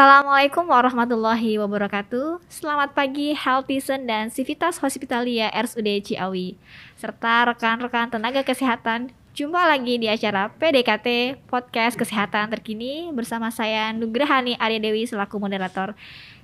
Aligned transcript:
Assalamualaikum 0.00 0.64
warahmatullahi 0.64 1.60
wabarakatuh. 1.60 2.40
Selamat 2.48 2.96
pagi 2.96 3.36
Healthizen 3.36 4.08
dan 4.08 4.32
Civitas 4.32 4.80
Hospitalia 4.80 5.52
RSUD 5.52 5.84
Ciawi 6.00 6.56
serta 6.96 7.44
rekan-rekan 7.44 8.08
tenaga 8.08 8.40
kesehatan. 8.40 9.12
Jumpa 9.36 9.60
lagi 9.60 10.00
di 10.00 10.08
acara 10.08 10.48
PDKT 10.56 11.36
Podcast 11.44 12.00
Kesehatan 12.00 12.48
Terkini 12.48 13.12
bersama 13.12 13.52
saya 13.52 13.92
Nugrahani 13.92 14.56
Arya 14.56 14.80
Dewi 14.80 15.04
selaku 15.04 15.36
moderator. 15.36 15.92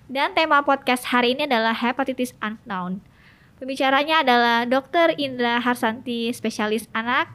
Dan 0.05 0.37
tema 0.37 0.61
podcast 0.61 1.09
hari 1.09 1.33
ini 1.33 1.49
adalah 1.49 1.73
hepatitis 1.73 2.37
unknown. 2.45 3.01
Pembicaranya 3.57 4.21
adalah 4.21 4.69
Dr. 4.69 5.17
Indra 5.17 5.65
Harsanti, 5.65 6.29
spesialis 6.37 6.93
anak. 6.93 7.33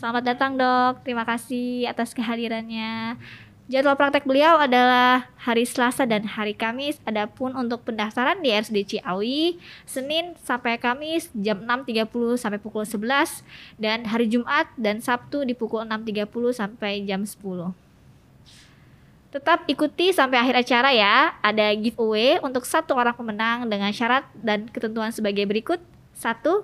Selamat 0.00 0.32
datang 0.32 0.56
dok, 0.56 1.04
terima 1.04 1.28
kasih 1.28 1.88
atas 1.92 2.16
kehadirannya. 2.16 3.20
Jadwal 3.66 3.98
praktek 3.98 4.22
beliau 4.22 4.62
adalah 4.62 5.26
hari 5.42 5.66
Selasa 5.66 6.06
dan 6.06 6.22
hari 6.22 6.54
Kamis. 6.54 7.02
Adapun 7.02 7.50
untuk 7.50 7.82
pendaftaran 7.82 8.38
di 8.38 8.54
RSUD 8.54 8.86
Ciawi, 8.86 9.58
Senin 9.82 10.38
sampai 10.38 10.78
Kamis 10.78 11.34
jam 11.34 11.66
6.30 11.66 12.38
sampai 12.38 12.62
pukul 12.62 12.86
11 12.86 13.42
dan 13.74 14.06
hari 14.06 14.30
Jumat 14.30 14.70
dan 14.78 15.02
Sabtu 15.02 15.42
di 15.42 15.58
pukul 15.58 15.82
6.30 15.82 16.30
sampai 16.54 17.02
jam 17.10 17.26
10. 17.26 17.74
Tetap 19.34 19.66
ikuti 19.66 20.14
sampai 20.14 20.46
akhir 20.46 20.62
acara 20.62 20.94
ya. 20.94 21.34
Ada 21.42 21.74
giveaway 21.74 22.38
untuk 22.46 22.62
satu 22.62 22.94
orang 22.94 23.18
pemenang 23.18 23.66
dengan 23.66 23.90
syarat 23.90 24.30
dan 24.46 24.70
ketentuan 24.70 25.10
sebagai 25.10 25.42
berikut. 25.42 25.82
Satu, 26.14 26.62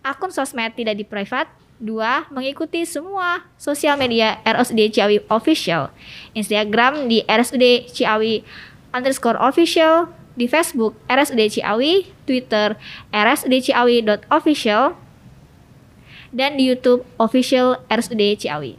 akun 0.00 0.32
sosmed 0.32 0.72
tidak 0.72 0.96
di 0.96 1.04
private. 1.04 1.59
Dua, 1.80 2.28
mengikuti 2.28 2.84
semua 2.84 3.48
sosial 3.56 3.96
media 3.96 4.36
RSUD 4.44 4.92
Ciawi 4.92 5.24
Official. 5.32 5.88
Instagram 6.36 7.08
di 7.08 7.24
RSUD 7.24 7.88
Ciawi 7.88 8.44
underscore 8.92 9.40
official, 9.40 10.12
di 10.36 10.44
Facebook 10.44 10.92
RSUD 11.08 11.40
Ciawi, 11.48 12.12
Twitter 12.28 12.76
RSUD 13.08 13.64
Ciawi.official, 13.64 14.92
dan 16.36 16.60
di 16.60 16.68
YouTube 16.68 17.00
official 17.16 17.80
RSUD 17.88 18.44
Ciawi. 18.44 18.76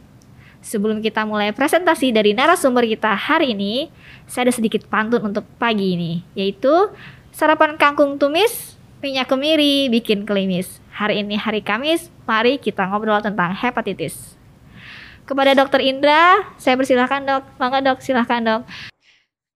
Sebelum 0.62 1.02
kita 1.02 1.26
mulai 1.26 1.50
presentasi 1.50 2.14
dari 2.14 2.38
narasumber 2.38 2.86
kita 2.86 3.18
hari 3.18 3.50
ini, 3.50 3.90
saya 4.30 4.46
ada 4.46 4.54
sedikit 4.54 4.86
pantun 4.86 5.34
untuk 5.34 5.42
pagi 5.58 5.98
ini, 5.98 6.22
yaitu 6.38 6.70
sarapan 7.34 7.74
kangkung 7.74 8.14
tumis, 8.14 8.71
minyak 9.02 9.26
kemiri 9.26 9.90
bikin 9.90 10.22
kelimis. 10.22 10.78
Hari 10.94 11.26
ini 11.26 11.34
hari 11.34 11.58
Kamis, 11.58 12.06
mari 12.22 12.62
kita 12.62 12.86
ngobrol 12.86 13.18
tentang 13.18 13.50
hepatitis. 13.50 14.38
Kepada 15.26 15.58
Dokter 15.58 15.82
Indra, 15.82 16.54
saya 16.54 16.78
persilahkan 16.78 17.26
dok. 17.26 17.42
Mangga 17.58 17.82
dok, 17.82 17.98
silahkan 17.98 18.38
dok. 18.38 18.62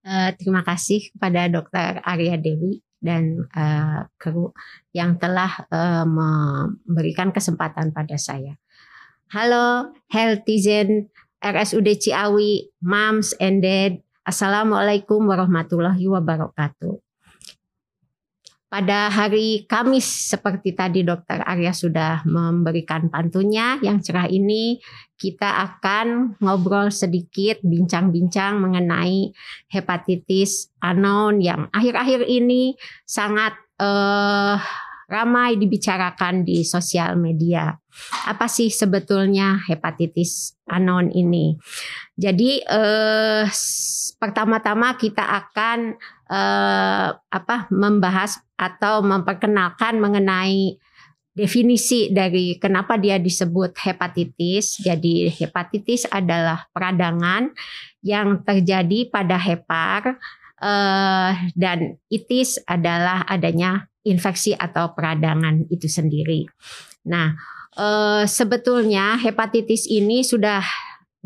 Uh, 0.03 0.35
terima 0.35 0.67
kasih 0.67 1.15
kepada 1.15 1.47
Dokter 1.47 2.03
Arya 2.03 2.35
Dewi 2.43 2.83
dan 2.99 3.47
uh, 3.55 4.11
kru 4.19 4.51
yang 4.91 5.15
telah 5.23 5.63
uh, 5.71 6.03
memberikan 6.03 7.31
kesempatan 7.31 7.95
pada 7.95 8.19
saya. 8.19 8.59
Halo, 9.31 9.95
healthizen 10.11 11.11
RSUD 11.39 12.03
Ciawi, 12.03 12.75
moms 12.83 13.35
and 13.39 13.63
dad. 13.63 14.03
Assalamualaikum 14.27 15.23
warahmatullahi 15.23 16.03
wabarakatuh. 16.11 17.06
Pada 18.67 19.07
hari 19.07 19.63
Kamis 19.71 20.35
seperti 20.35 20.75
tadi 20.75 21.07
Dokter 21.07 21.39
Arya 21.39 21.71
sudah 21.71 22.27
memberikan 22.27 23.07
pantunnya 23.07 23.79
yang 23.79 24.03
cerah 24.03 24.27
ini 24.27 24.83
kita 25.15 25.47
akan 25.47 26.35
ngobrol 26.43 26.91
sedikit 26.91 27.63
bincang-bincang 27.63 28.59
mengenai 28.59 29.31
hepatitis 29.71 30.75
unknown 30.83 31.39
yang 31.39 31.71
akhir-akhir 31.71 32.27
ini 32.27 32.75
sangat 33.07 33.55
uh, 33.79 34.59
ramai 35.07 35.55
dibicarakan 35.55 36.43
di 36.43 36.67
sosial 36.67 37.15
media. 37.15 37.71
Apa 38.27 38.51
sih 38.51 38.69
sebetulnya 38.69 39.63
hepatitis 39.71 40.59
unknown 40.67 41.15
ini? 41.15 41.55
Jadi 42.19 42.61
eh, 42.61 43.47
pertama-tama 44.19 44.99
kita 44.99 45.23
akan 45.23 45.95
eh, 46.31 47.09
apa 47.15 47.57
membahas 47.71 48.41
atau 48.57 49.05
memperkenalkan 49.05 50.01
mengenai 50.01 50.81
definisi 51.37 52.09
dari 52.09 52.57
kenapa 52.57 52.97
dia 52.97 53.21
disebut 53.21 53.77
hepatitis. 53.77 54.81
Jadi 54.81 55.29
hepatitis 55.29 56.09
adalah 56.09 56.65
peradangan 56.73 57.53
yang 58.01 58.41
terjadi 58.41 59.13
pada 59.13 59.37
hepar 59.37 60.17
uh, 60.65 61.37
dan 61.53 62.01
itis 62.09 62.57
adalah 62.65 63.29
adanya 63.29 63.85
infeksi 64.09 64.57
atau 64.57 64.97
peradangan 64.97 65.69
itu 65.69 65.85
sendiri. 65.93 66.49
Nah, 67.05 67.37
uh, 67.77 68.25
sebetulnya 68.25 69.21
hepatitis 69.21 69.85
ini 69.85 70.25
sudah 70.25 70.65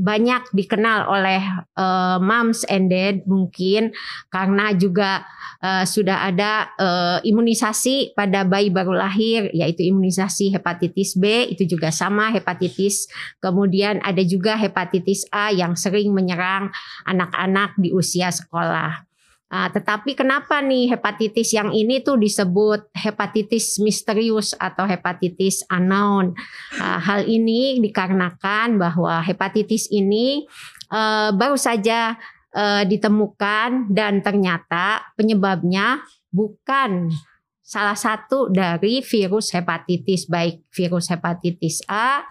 banyak 0.00 0.48
dikenal 0.56 1.04
oleh 1.12 1.44
uh, 1.76 2.16
moms 2.16 2.64
and 2.72 2.88
dad 2.88 3.20
mungkin 3.28 3.92
karena 4.32 4.72
juga 4.72 5.28
uh, 5.60 5.84
sudah 5.84 6.24
ada 6.24 6.72
uh, 6.80 7.18
imunisasi 7.20 8.16
pada 8.16 8.48
bayi 8.48 8.72
baru 8.72 8.96
lahir 8.96 9.52
yaitu 9.52 9.84
imunisasi 9.92 10.48
hepatitis 10.56 11.20
B 11.20 11.52
itu 11.52 11.68
juga 11.68 11.92
sama 11.92 12.32
hepatitis 12.32 13.12
kemudian 13.44 14.00
ada 14.00 14.24
juga 14.24 14.56
hepatitis 14.56 15.28
A 15.28 15.52
yang 15.52 15.76
sering 15.76 16.16
menyerang 16.16 16.72
anak-anak 17.04 17.76
di 17.76 17.92
usia 17.92 18.32
sekolah. 18.32 19.09
Uh, 19.50 19.66
tetapi 19.66 20.14
kenapa 20.14 20.62
nih 20.62 20.94
hepatitis 20.94 21.50
yang 21.50 21.74
ini 21.74 21.98
tuh 22.06 22.14
disebut 22.14 22.86
hepatitis 22.94 23.82
misterius 23.82 24.54
atau 24.54 24.86
hepatitis 24.86 25.66
unknown? 25.66 26.38
Uh, 26.78 26.98
hal 27.02 27.26
ini 27.26 27.82
dikarenakan 27.82 28.78
bahwa 28.78 29.18
hepatitis 29.26 29.90
ini 29.90 30.46
uh, 30.94 31.34
baru 31.34 31.58
saja 31.58 32.14
uh, 32.54 32.86
ditemukan 32.86 33.90
dan 33.90 34.22
ternyata 34.22 35.02
penyebabnya 35.18 35.98
bukan 36.30 37.10
salah 37.58 37.98
satu 37.98 38.54
dari 38.54 39.02
virus 39.02 39.50
hepatitis 39.50 40.30
baik 40.30 40.62
virus 40.70 41.10
hepatitis 41.10 41.82
A, 41.90 42.22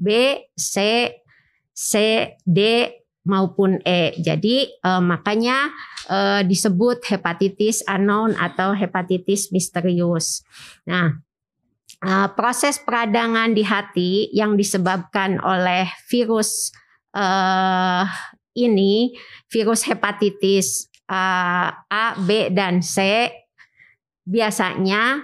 B, 0.00 0.40
C, 0.56 1.08
C, 1.72 1.92
D 2.48 2.88
maupun 3.22 3.78
E. 3.86 4.18
Jadi 4.18 4.70
uh, 4.82 5.02
makanya 5.02 5.70
uh, 6.10 6.42
disebut 6.42 7.06
hepatitis 7.06 7.86
unknown 7.86 8.34
atau 8.34 8.74
hepatitis 8.74 9.54
misterius. 9.54 10.42
Nah, 10.86 11.22
uh, 12.02 12.28
proses 12.34 12.82
peradangan 12.82 13.54
di 13.54 13.62
hati 13.62 14.12
yang 14.34 14.58
disebabkan 14.58 15.38
oleh 15.42 15.88
virus 16.10 16.74
ini, 18.56 19.12
virus 19.52 19.84
hepatitis 19.84 20.88
A, 21.12 22.16
B, 22.16 22.48
dan 22.48 22.80
C, 22.80 23.28
biasanya 24.24 25.20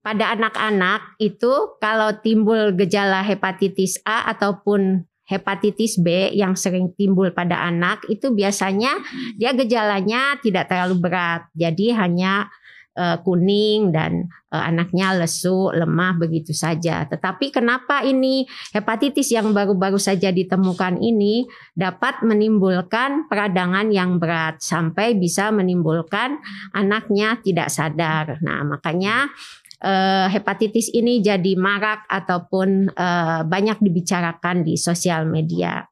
pada 0.00 0.34
anak-anak 0.34 1.20
itu 1.20 1.76
kalau 1.78 2.16
timbul 2.24 2.72
gejala 2.74 3.20
hepatitis 3.20 4.00
A 4.08 4.32
ataupun 4.32 5.04
hepatitis 5.26 5.98
B 6.02 6.34
yang 6.34 6.58
sering 6.58 6.92
timbul 6.98 7.30
pada 7.30 7.62
anak 7.62 8.04
itu 8.10 8.34
biasanya 8.34 8.98
dia 9.38 9.54
gejalanya 9.54 10.36
tidak 10.42 10.68
terlalu 10.68 10.98
berat. 10.98 11.46
Jadi 11.54 11.94
hanya 11.94 12.50
uh, 12.96 13.16
kuning 13.24 13.92
dan 13.92 14.28
uh, 14.52 14.62
anaknya 14.68 15.16
lesu, 15.16 15.72
lemah 15.72 16.16
begitu 16.20 16.52
saja. 16.52 17.04
Tetapi 17.08 17.52
kenapa 17.52 18.04
ini 18.04 18.44
hepatitis 18.72 19.32
yang 19.32 19.52
baru-baru 19.56 19.96
saja 19.96 20.28
ditemukan 20.32 21.00
ini 21.00 21.48
dapat 21.72 22.20
menimbulkan 22.24 23.28
peradangan 23.28 23.88
yang 23.92 24.20
berat 24.20 24.60
sampai 24.60 25.16
bisa 25.16 25.48
menimbulkan 25.52 26.40
anaknya 26.76 27.40
tidak 27.40 27.72
sadar. 27.72 28.40
Nah, 28.44 28.64
makanya 28.64 29.32
uh, 29.82 30.26
hepatitis 30.30 30.88
ini 30.94 31.18
jadi 31.18 31.58
marak 31.58 32.06
ataupun 32.06 32.94
uh, 32.94 33.42
banyak 33.44 33.82
dibicarakan 33.82 34.62
di 34.62 34.78
sosial 34.78 35.26
media. 35.26 35.84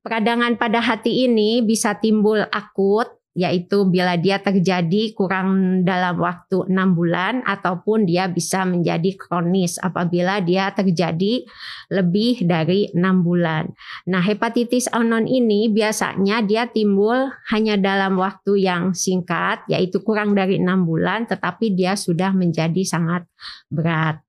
Peradangan 0.00 0.56
pada 0.56 0.78
hati 0.80 1.26
ini 1.26 1.60
bisa 1.60 1.98
timbul 1.98 2.46
akut 2.48 3.15
yaitu 3.36 3.84
bila 3.84 4.16
dia 4.16 4.40
terjadi 4.40 5.12
kurang 5.12 5.84
dalam 5.84 6.16
waktu 6.16 6.64
enam 6.72 6.96
bulan 6.96 7.44
ataupun 7.44 8.08
dia 8.08 8.32
bisa 8.32 8.64
menjadi 8.64 9.12
kronis 9.12 9.76
apabila 9.76 10.40
dia 10.40 10.72
terjadi 10.72 11.44
lebih 11.92 12.48
dari 12.48 12.88
enam 12.96 13.20
bulan. 13.20 13.68
Nah, 14.08 14.24
hepatitis 14.24 14.88
unknown 14.88 15.28
ini 15.28 15.68
biasanya 15.68 16.40
dia 16.40 16.64
timbul 16.64 17.28
hanya 17.52 17.76
dalam 17.76 18.16
waktu 18.16 18.64
yang 18.64 18.96
singkat, 18.96 19.68
yaitu 19.68 20.00
kurang 20.00 20.32
dari 20.32 20.56
enam 20.56 20.88
bulan, 20.88 21.28
tetapi 21.28 21.76
dia 21.76 21.92
sudah 21.92 22.32
menjadi 22.32 22.80
sangat 22.88 23.28
berat. 23.68 24.24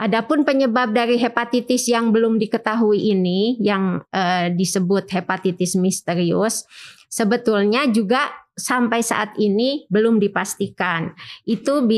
Adapun 0.00 0.48
penyebab 0.48 0.96
dari 0.96 1.20
hepatitis 1.20 1.84
yang 1.92 2.08
belum 2.08 2.40
diketahui 2.40 3.12
ini 3.12 3.60
yang 3.60 4.00
eh, 4.08 4.48
disebut 4.48 5.12
hepatitis 5.12 5.76
misterius 5.76 6.64
sebetulnya 7.10 7.90
juga 7.90 8.30
sampai 8.54 9.00
saat 9.00 9.34
ini 9.40 9.88
belum 9.88 10.20
dipastikan. 10.20 11.16
Itu 11.48 11.88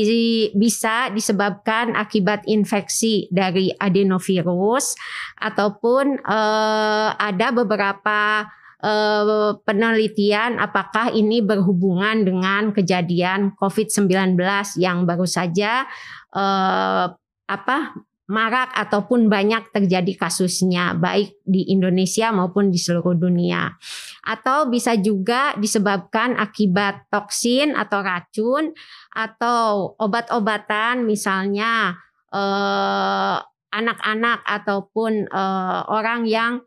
bisa 0.55 1.11
disebabkan 1.11 1.93
akibat 1.93 2.47
infeksi 2.49 3.27
dari 3.29 3.69
adenovirus 3.75 4.95
ataupun 5.37 6.23
uh, 6.23 7.13
ada 7.19 7.51
beberapa 7.51 8.47
uh, 8.79 9.59
penelitian 9.67 10.57
apakah 10.57 11.11
ini 11.11 11.43
berhubungan 11.43 12.23
dengan 12.23 12.71
kejadian 12.71 13.53
COVID-19 13.59 14.39
yang 14.79 15.03
baru 15.03 15.27
saja 15.27 15.83
uh, 16.31 17.11
apa 17.43 17.77
marak 18.23 18.71
ataupun 18.71 19.27
banyak 19.27 19.67
terjadi 19.75 20.15
kasusnya 20.15 20.95
baik 20.95 21.43
di 21.43 21.67
Indonesia 21.75 22.31
maupun 22.31 22.71
di 22.71 22.79
seluruh 22.79 23.19
dunia. 23.19 23.75
Atau 24.23 24.71
bisa 24.71 24.95
juga 24.95 25.51
disebabkan 25.59 26.39
akibat 26.39 27.11
toksin 27.11 27.75
atau 27.75 27.99
racun 27.99 28.71
atau 29.11 29.93
obat-obatan 29.99 31.03
misalnya 31.03 31.99
eh, 32.31 33.37
anak-anak 33.73 34.39
ataupun 34.47 35.27
eh, 35.27 35.81
orang 35.91 36.23
yang 36.23 36.63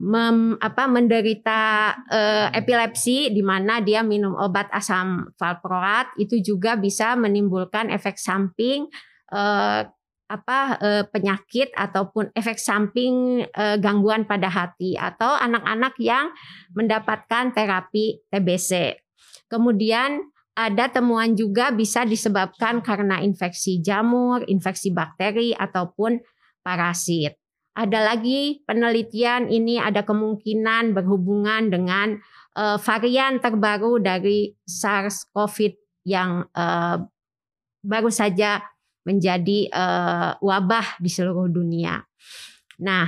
mem, 0.00 0.58
apa 0.58 0.90
menderita 0.90 1.60
eh, 2.10 2.48
epilepsi 2.56 3.30
di 3.30 3.42
mana 3.42 3.78
dia 3.78 4.02
minum 4.02 4.34
obat 4.34 4.70
asam 4.74 5.30
valproat 5.38 6.14
itu 6.18 6.42
juga 6.42 6.74
bisa 6.74 7.14
menimbulkan 7.14 7.90
efek 7.90 8.18
samping 8.18 8.90
eh, 9.30 9.80
apa 10.34 10.58
e, 10.82 10.88
penyakit 11.06 11.70
ataupun 11.78 12.34
efek 12.34 12.58
samping 12.58 13.46
e, 13.46 13.64
gangguan 13.78 14.26
pada 14.26 14.50
hati 14.50 14.98
atau 14.98 15.38
anak-anak 15.38 15.94
yang 16.02 16.34
mendapatkan 16.74 17.54
terapi 17.54 18.18
TBC. 18.34 18.98
Kemudian 19.46 20.26
ada 20.54 20.90
temuan 20.90 21.34
juga 21.34 21.70
bisa 21.70 22.02
disebabkan 22.02 22.82
karena 22.82 23.22
infeksi 23.22 23.78
jamur, 23.78 24.42
infeksi 24.50 24.90
bakteri 24.90 25.54
ataupun 25.54 26.18
parasit. 26.62 27.38
Ada 27.74 28.14
lagi 28.14 28.62
penelitian 28.62 29.50
ini 29.50 29.82
ada 29.82 30.06
kemungkinan 30.06 30.94
berhubungan 30.94 31.70
dengan 31.70 32.18
e, 32.54 32.64
varian 32.82 33.38
terbaru 33.38 34.02
dari 34.02 34.54
SARS-CoV 34.66 35.74
yang 36.06 36.46
e, 36.50 36.66
baru 37.84 38.08
saja 38.08 38.73
menjadi 39.04 39.68
uh, 39.70 40.40
wabah 40.40 40.98
di 40.98 41.12
seluruh 41.12 41.48
dunia. 41.52 42.00
Nah, 42.80 43.06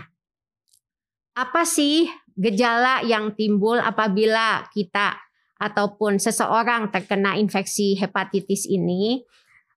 apa 1.37 1.63
sih 1.65 2.09
gejala 2.37 3.05
yang 3.05 3.33
timbul 3.33 3.81
apabila 3.81 4.69
kita 4.73 5.17
ataupun 5.57 6.21
seseorang 6.21 6.93
terkena 6.93 7.41
infeksi 7.41 7.97
hepatitis 7.97 8.69
ini? 8.69 9.25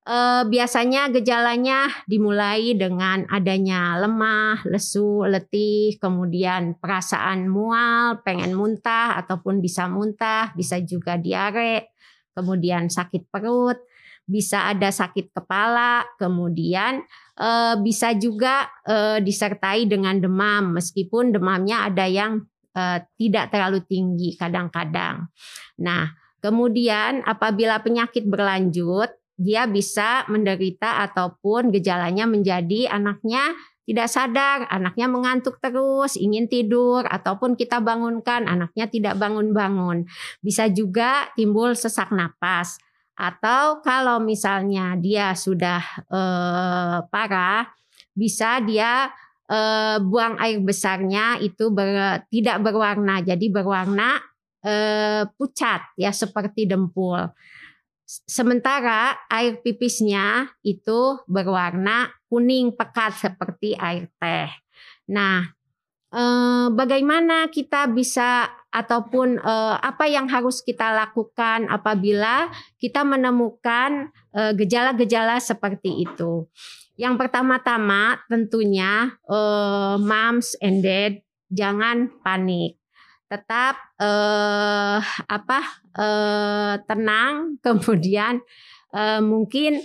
Uh, 0.10 0.42
biasanya 0.50 1.12
gejalanya 1.14 1.86
dimulai 2.10 2.74
dengan 2.74 3.30
adanya 3.30 3.94
lemah, 4.02 4.66
lesu, 4.66 5.22
letih, 5.28 6.02
kemudian 6.02 6.74
perasaan 6.82 7.46
mual, 7.46 8.18
pengen 8.26 8.58
muntah 8.58 9.22
ataupun 9.22 9.62
bisa 9.62 9.86
muntah, 9.86 10.50
bisa 10.58 10.82
juga 10.82 11.14
diare, 11.14 11.94
kemudian 12.34 12.90
sakit 12.90 13.30
perut, 13.30 13.78
bisa 14.30 14.70
ada 14.70 14.94
sakit 14.94 15.34
kepala, 15.34 16.06
kemudian 16.22 17.02
e, 17.34 17.50
bisa 17.82 18.14
juga 18.14 18.70
e, 18.86 19.26
disertai 19.26 19.90
dengan 19.90 20.22
demam, 20.22 20.78
meskipun 20.78 21.34
demamnya 21.34 21.90
ada 21.90 22.06
yang 22.06 22.46
e, 22.70 23.02
tidak 23.18 23.50
terlalu 23.50 23.82
tinggi 23.90 24.38
kadang-kadang. 24.38 25.26
Nah, 25.82 26.14
kemudian 26.46 27.26
apabila 27.26 27.82
penyakit 27.82 28.30
berlanjut, 28.30 29.10
dia 29.34 29.66
bisa 29.66 30.30
menderita 30.30 31.02
ataupun 31.10 31.74
gejalanya 31.74 32.30
menjadi 32.30 32.92
anaknya 32.92 33.58
tidak 33.90 34.06
sadar, 34.06 34.70
anaknya 34.70 35.10
mengantuk 35.10 35.58
terus, 35.58 36.14
ingin 36.14 36.46
tidur, 36.46 37.02
ataupun 37.10 37.58
kita 37.58 37.82
bangunkan, 37.82 38.46
anaknya 38.46 38.86
tidak 38.86 39.18
bangun-bangun. 39.18 40.06
Bisa 40.46 40.70
juga 40.70 41.34
timbul 41.34 41.74
sesak 41.74 42.14
napas 42.14 42.78
atau 43.20 43.84
kalau 43.84 44.24
misalnya 44.24 44.96
dia 44.96 45.36
sudah 45.36 45.84
eh, 46.08 46.98
parah, 47.12 47.68
bisa 48.16 48.64
dia 48.64 49.12
eh, 49.52 50.00
buang 50.00 50.40
air 50.40 50.64
besarnya 50.64 51.44
itu 51.44 51.68
ber, 51.68 52.24
tidak 52.32 52.64
berwarna, 52.64 53.20
jadi 53.20 53.46
berwarna 53.52 54.24
eh, 54.64 55.28
pucat 55.36 55.92
ya 56.00 56.16
seperti 56.16 56.64
dempul. 56.64 57.28
Sementara 58.10 59.14
air 59.30 59.62
pipisnya 59.62 60.50
itu 60.66 61.20
berwarna 61.28 62.10
kuning 62.32 62.74
pekat 62.74 63.20
seperti 63.20 63.78
air 63.78 64.10
teh. 64.18 64.50
Nah, 65.14 65.46
eh, 66.14 66.68
bagaimana 66.74 67.50
kita 67.50 67.90
bisa 67.92 68.60
ataupun 68.70 69.42
uh, 69.42 69.82
apa 69.82 70.06
yang 70.06 70.30
harus 70.30 70.62
kita 70.62 70.94
lakukan 70.94 71.66
apabila 71.74 72.54
kita 72.78 73.02
menemukan 73.02 74.14
eh, 74.34 74.54
gejala-gejala 74.54 75.42
seperti 75.42 76.06
itu. 76.06 76.46
Yang 77.00 77.16
pertama-tama 77.16 78.20
tentunya 78.28 79.16
uh, 79.26 79.96
moms 79.98 80.54
and 80.60 80.84
dad 80.84 81.24
jangan 81.48 82.12
panik. 82.22 82.76
Tetap 83.32 83.80
uh, 83.98 85.00
apa 85.26 85.60
uh, 85.96 86.76
tenang 86.86 87.34
kemudian 87.66 88.44
uh, 88.92 89.24
mungkin 89.24 89.80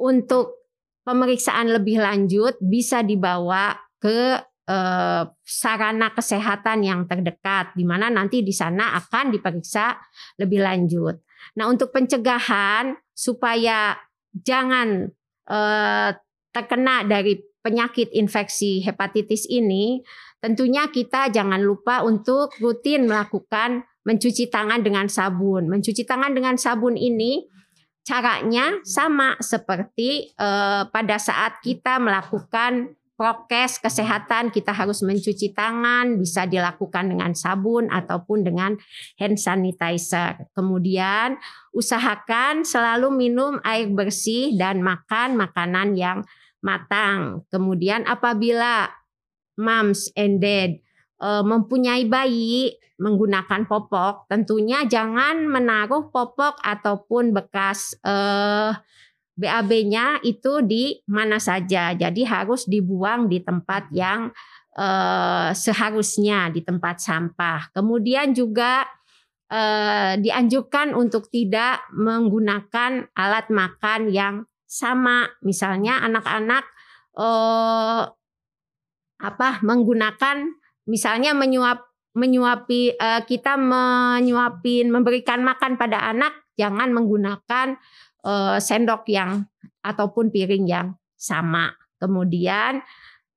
untuk 0.00 0.58
pemeriksaan 1.04 1.70
lebih 1.70 2.00
lanjut 2.00 2.56
bisa 2.64 3.04
dibawa 3.04 3.76
ke 4.00 4.40
eh, 4.68 5.24
sarana 5.40 6.12
kesehatan 6.12 6.84
yang 6.84 7.08
terdekat 7.08 7.72
di 7.72 7.88
mana 7.88 8.12
nanti 8.12 8.44
di 8.44 8.52
sana 8.52 8.92
akan 9.00 9.32
diperiksa 9.32 9.96
lebih 10.36 10.60
lanjut. 10.60 11.16
Nah, 11.56 11.72
untuk 11.72 11.90
pencegahan 11.90 12.92
supaya 13.16 13.96
jangan 14.36 15.08
eh, 15.48 16.10
terkena 16.52 17.08
dari 17.08 17.40
penyakit 17.64 18.12
infeksi 18.12 18.84
hepatitis 18.84 19.48
ini, 19.48 20.04
tentunya 20.38 20.86
kita 20.88 21.32
jangan 21.32 21.60
lupa 21.60 22.06
untuk 22.06 22.54
rutin 22.62 23.08
melakukan 23.08 23.82
mencuci 24.06 24.48
tangan 24.48 24.80
dengan 24.80 25.08
sabun. 25.10 25.68
Mencuci 25.68 26.04
tangan 26.06 26.32
dengan 26.32 26.56
sabun 26.56 26.96
ini 26.96 27.44
caranya 28.06 28.80
sama 28.88 29.36
seperti 29.40 30.32
eh, 30.32 30.82
pada 30.88 31.16
saat 31.20 31.60
kita 31.60 32.00
melakukan 32.00 32.97
prokes 33.18 33.82
kesehatan 33.82 34.54
kita 34.54 34.70
harus 34.70 35.02
mencuci 35.02 35.50
tangan 35.50 36.22
bisa 36.22 36.46
dilakukan 36.46 37.10
dengan 37.10 37.34
sabun 37.34 37.90
ataupun 37.90 38.46
dengan 38.46 38.78
hand 39.18 39.36
sanitizer. 39.42 40.46
Kemudian 40.54 41.34
usahakan 41.74 42.62
selalu 42.62 43.10
minum 43.10 43.58
air 43.66 43.90
bersih 43.90 44.54
dan 44.54 44.86
makan 44.86 45.34
makanan 45.34 45.98
yang 45.98 46.22
matang. 46.62 47.42
Kemudian 47.50 48.06
apabila 48.06 48.86
moms 49.58 50.14
and 50.14 50.38
dad 50.38 50.78
uh, 51.18 51.42
mempunyai 51.42 52.06
bayi 52.06 52.78
menggunakan 53.02 53.66
popok, 53.66 54.30
tentunya 54.30 54.86
jangan 54.86 55.46
menaruh 55.46 56.10
popok 56.14 56.58
ataupun 56.62 57.34
bekas 57.34 57.94
uh, 58.02 58.74
BAB-nya 59.38 60.18
itu 60.26 60.66
di 60.66 60.98
mana 61.06 61.38
saja. 61.38 61.94
Jadi 61.94 62.26
harus 62.26 62.66
dibuang 62.66 63.30
di 63.30 63.38
tempat 63.38 63.86
yang 63.94 64.34
eh, 64.74 65.50
seharusnya 65.54 66.50
di 66.50 66.66
tempat 66.66 66.98
sampah. 66.98 67.70
Kemudian 67.70 68.34
juga 68.34 68.82
eh, 69.46 70.18
dianjurkan 70.18 70.90
untuk 70.98 71.30
tidak 71.30 71.86
menggunakan 71.94 73.14
alat 73.14 73.46
makan 73.54 74.10
yang 74.10 74.34
sama. 74.66 75.30
Misalnya 75.46 76.02
anak-anak 76.02 76.66
eh, 77.14 78.02
apa 79.18 79.48
menggunakan 79.62 80.50
misalnya 80.90 81.34
menyuap 81.34 81.86
menyuapi 82.14 82.98
kita 83.26 83.58
menyuapin 83.58 84.90
memberikan 84.90 85.42
makan 85.42 85.74
pada 85.74 86.06
anak 86.06 86.34
jangan 86.58 86.90
menggunakan 86.90 87.78
uh, 88.24 88.58
sendok 88.58 89.06
yang 89.10 89.46
ataupun 89.82 90.30
piring 90.32 90.66
yang 90.66 90.88
sama. 91.18 91.74
Kemudian 91.98 92.82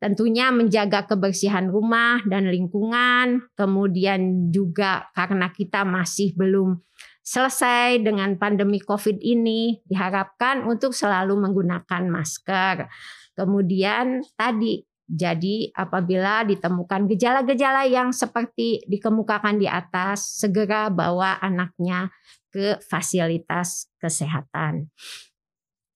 tentunya 0.01 0.49
menjaga 0.49 1.05
kebersihan 1.05 1.69
rumah 1.69 2.21
dan 2.25 2.49
lingkungan. 2.49 3.45
Kemudian 3.53 4.49
juga 4.53 5.09
karena 5.13 5.49
kita 5.53 5.85
masih 5.85 6.33
belum 6.37 6.81
selesai 7.21 8.01
dengan 8.01 8.33
pandemi 8.41 8.81
Covid 8.81 9.21
ini, 9.21 9.77
diharapkan 9.85 10.65
untuk 10.65 10.93
selalu 10.93 11.37
menggunakan 11.37 12.09
masker. 12.09 12.89
Kemudian 13.37 14.25
tadi 14.33 14.81
Jadi 15.11 15.67
apabila 15.75 16.47
ditemukan 16.47 17.03
gejala-gejala 17.11 17.83
yang 17.83 18.15
seperti 18.15 18.79
dikemukakan 18.87 19.59
di 19.59 19.67
atas, 19.67 20.39
segera 20.39 20.87
bawa 20.87 21.35
anaknya 21.43 22.07
ke 22.51 22.77
fasilitas 22.83 23.87
kesehatan. 23.97 24.91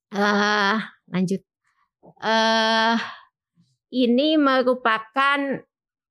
Uh, 0.09 0.79
lanjut. 1.11 1.43
Uh, 2.23 2.95
ini 3.91 4.39
merupakan 4.39 5.59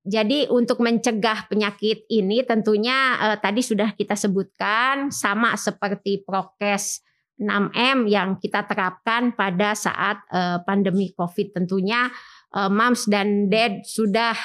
jadi 0.04 0.52
untuk 0.52 0.84
mencegah 0.84 1.48
penyakit 1.48 2.04
ini 2.12 2.44
tentunya 2.44 3.16
uh, 3.16 3.36
tadi 3.40 3.64
sudah 3.64 3.96
kita 3.96 4.12
sebutkan 4.12 5.08
sama 5.08 5.56
seperti 5.56 6.20
prokes 6.20 7.00
6M 7.40 8.06
yang 8.06 8.36
kita 8.38 8.68
terapkan 8.68 9.32
pada 9.32 9.72
saat 9.72 10.22
uh, 10.30 10.60
pandemi 10.62 11.10
Covid 11.16 11.56
tentunya 11.56 12.12
uh, 12.52 12.70
moms 12.70 13.08
dan 13.08 13.48
dad 13.48 13.82
sudah 13.82 14.36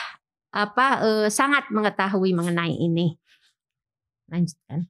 apa 0.49 0.87
uh, 1.03 1.27
sangat 1.29 1.69
mengetahui 1.69 2.33
mengenai 2.33 2.73
ini. 2.73 3.13
Lanjutkan. 4.31 4.89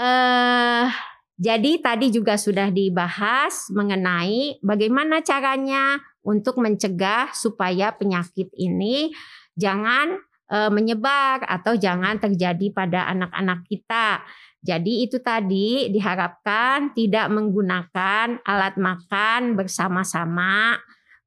Uh, 0.00 0.88
jadi 1.36 1.76
tadi 1.84 2.08
juga 2.08 2.40
sudah 2.40 2.72
dibahas 2.72 3.68
mengenai 3.68 4.56
bagaimana 4.64 5.20
caranya 5.20 6.00
untuk 6.24 6.56
mencegah 6.56 7.28
supaya 7.36 7.92
penyakit 7.92 8.48
ini 8.56 9.12
jangan 9.60 10.16
uh, 10.48 10.72
menyebar 10.72 11.44
atau 11.44 11.76
jangan 11.76 12.16
terjadi 12.16 12.72
pada 12.72 13.12
anak-anak 13.12 13.64
kita. 13.68 14.24
Jadi 14.60 15.04
itu 15.04 15.20
tadi 15.20 15.88
diharapkan 15.88 16.92
tidak 16.92 17.32
menggunakan 17.32 18.40
alat 18.44 18.76
makan 18.76 19.56
bersama-sama. 19.56 20.76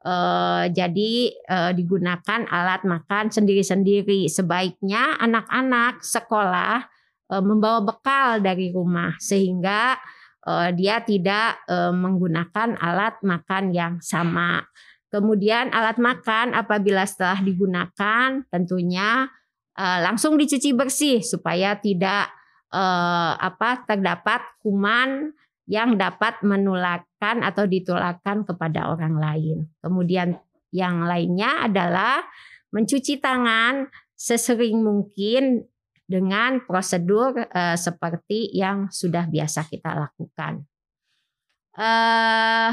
Uh, 0.02 0.66
jadi 0.74 1.30
uh, 1.50 1.72
digunakan 1.74 2.46
alat 2.50 2.86
makan 2.86 3.30
sendiri-sendiri. 3.34 4.30
Sebaiknya 4.30 5.18
anak-anak 5.18 6.06
sekolah 6.06 6.93
membawa 7.30 7.80
bekal 7.82 8.44
dari 8.44 8.70
rumah 8.70 9.16
sehingga 9.18 9.96
uh, 10.44 10.70
dia 10.76 11.02
tidak 11.02 11.64
uh, 11.72 11.96
menggunakan 11.96 12.76
alat 12.78 13.18
makan 13.24 13.72
yang 13.72 13.94
sama. 14.04 14.66
Kemudian 15.14 15.70
alat 15.70 16.02
makan 16.02 16.58
apabila 16.58 17.06
setelah 17.06 17.38
digunakan 17.38 18.42
tentunya 18.50 19.30
langsung 19.78 20.42
dicuci 20.42 20.74
bersih 20.74 21.22
supaya 21.22 21.78
tidak 21.78 22.34
apa 23.38 23.86
terdapat 23.86 24.42
kuman 24.66 25.30
yang 25.70 26.02
dapat 26.02 26.42
menularkan 26.42 27.46
atau 27.46 27.70
ditularkan 27.70 28.42
kepada 28.42 28.90
orang 28.90 29.22
lain. 29.22 29.58
Kemudian 29.86 30.34
yang 30.74 31.06
lainnya 31.06 31.70
adalah 31.70 32.26
mencuci 32.74 33.22
tangan 33.22 33.86
sesering 34.18 34.82
mungkin 34.82 35.70
dengan 36.04 36.62
prosedur 36.64 37.48
uh, 37.48 37.78
seperti 37.80 38.52
yang 38.54 38.92
sudah 38.92 39.26
biasa 39.28 39.66
kita 39.68 39.96
lakukan. 39.96 40.68
Uh, 41.74 42.70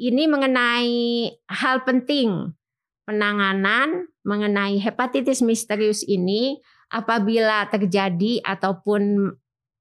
ini 0.00 0.24
mengenai 0.24 1.28
hal 1.52 1.84
penting 1.84 2.56
penanganan 3.04 4.08
mengenai 4.24 4.80
hepatitis 4.80 5.44
misterius 5.44 6.00
ini 6.06 6.56
apabila 6.88 7.68
terjadi 7.68 8.40
ataupun 8.40 9.34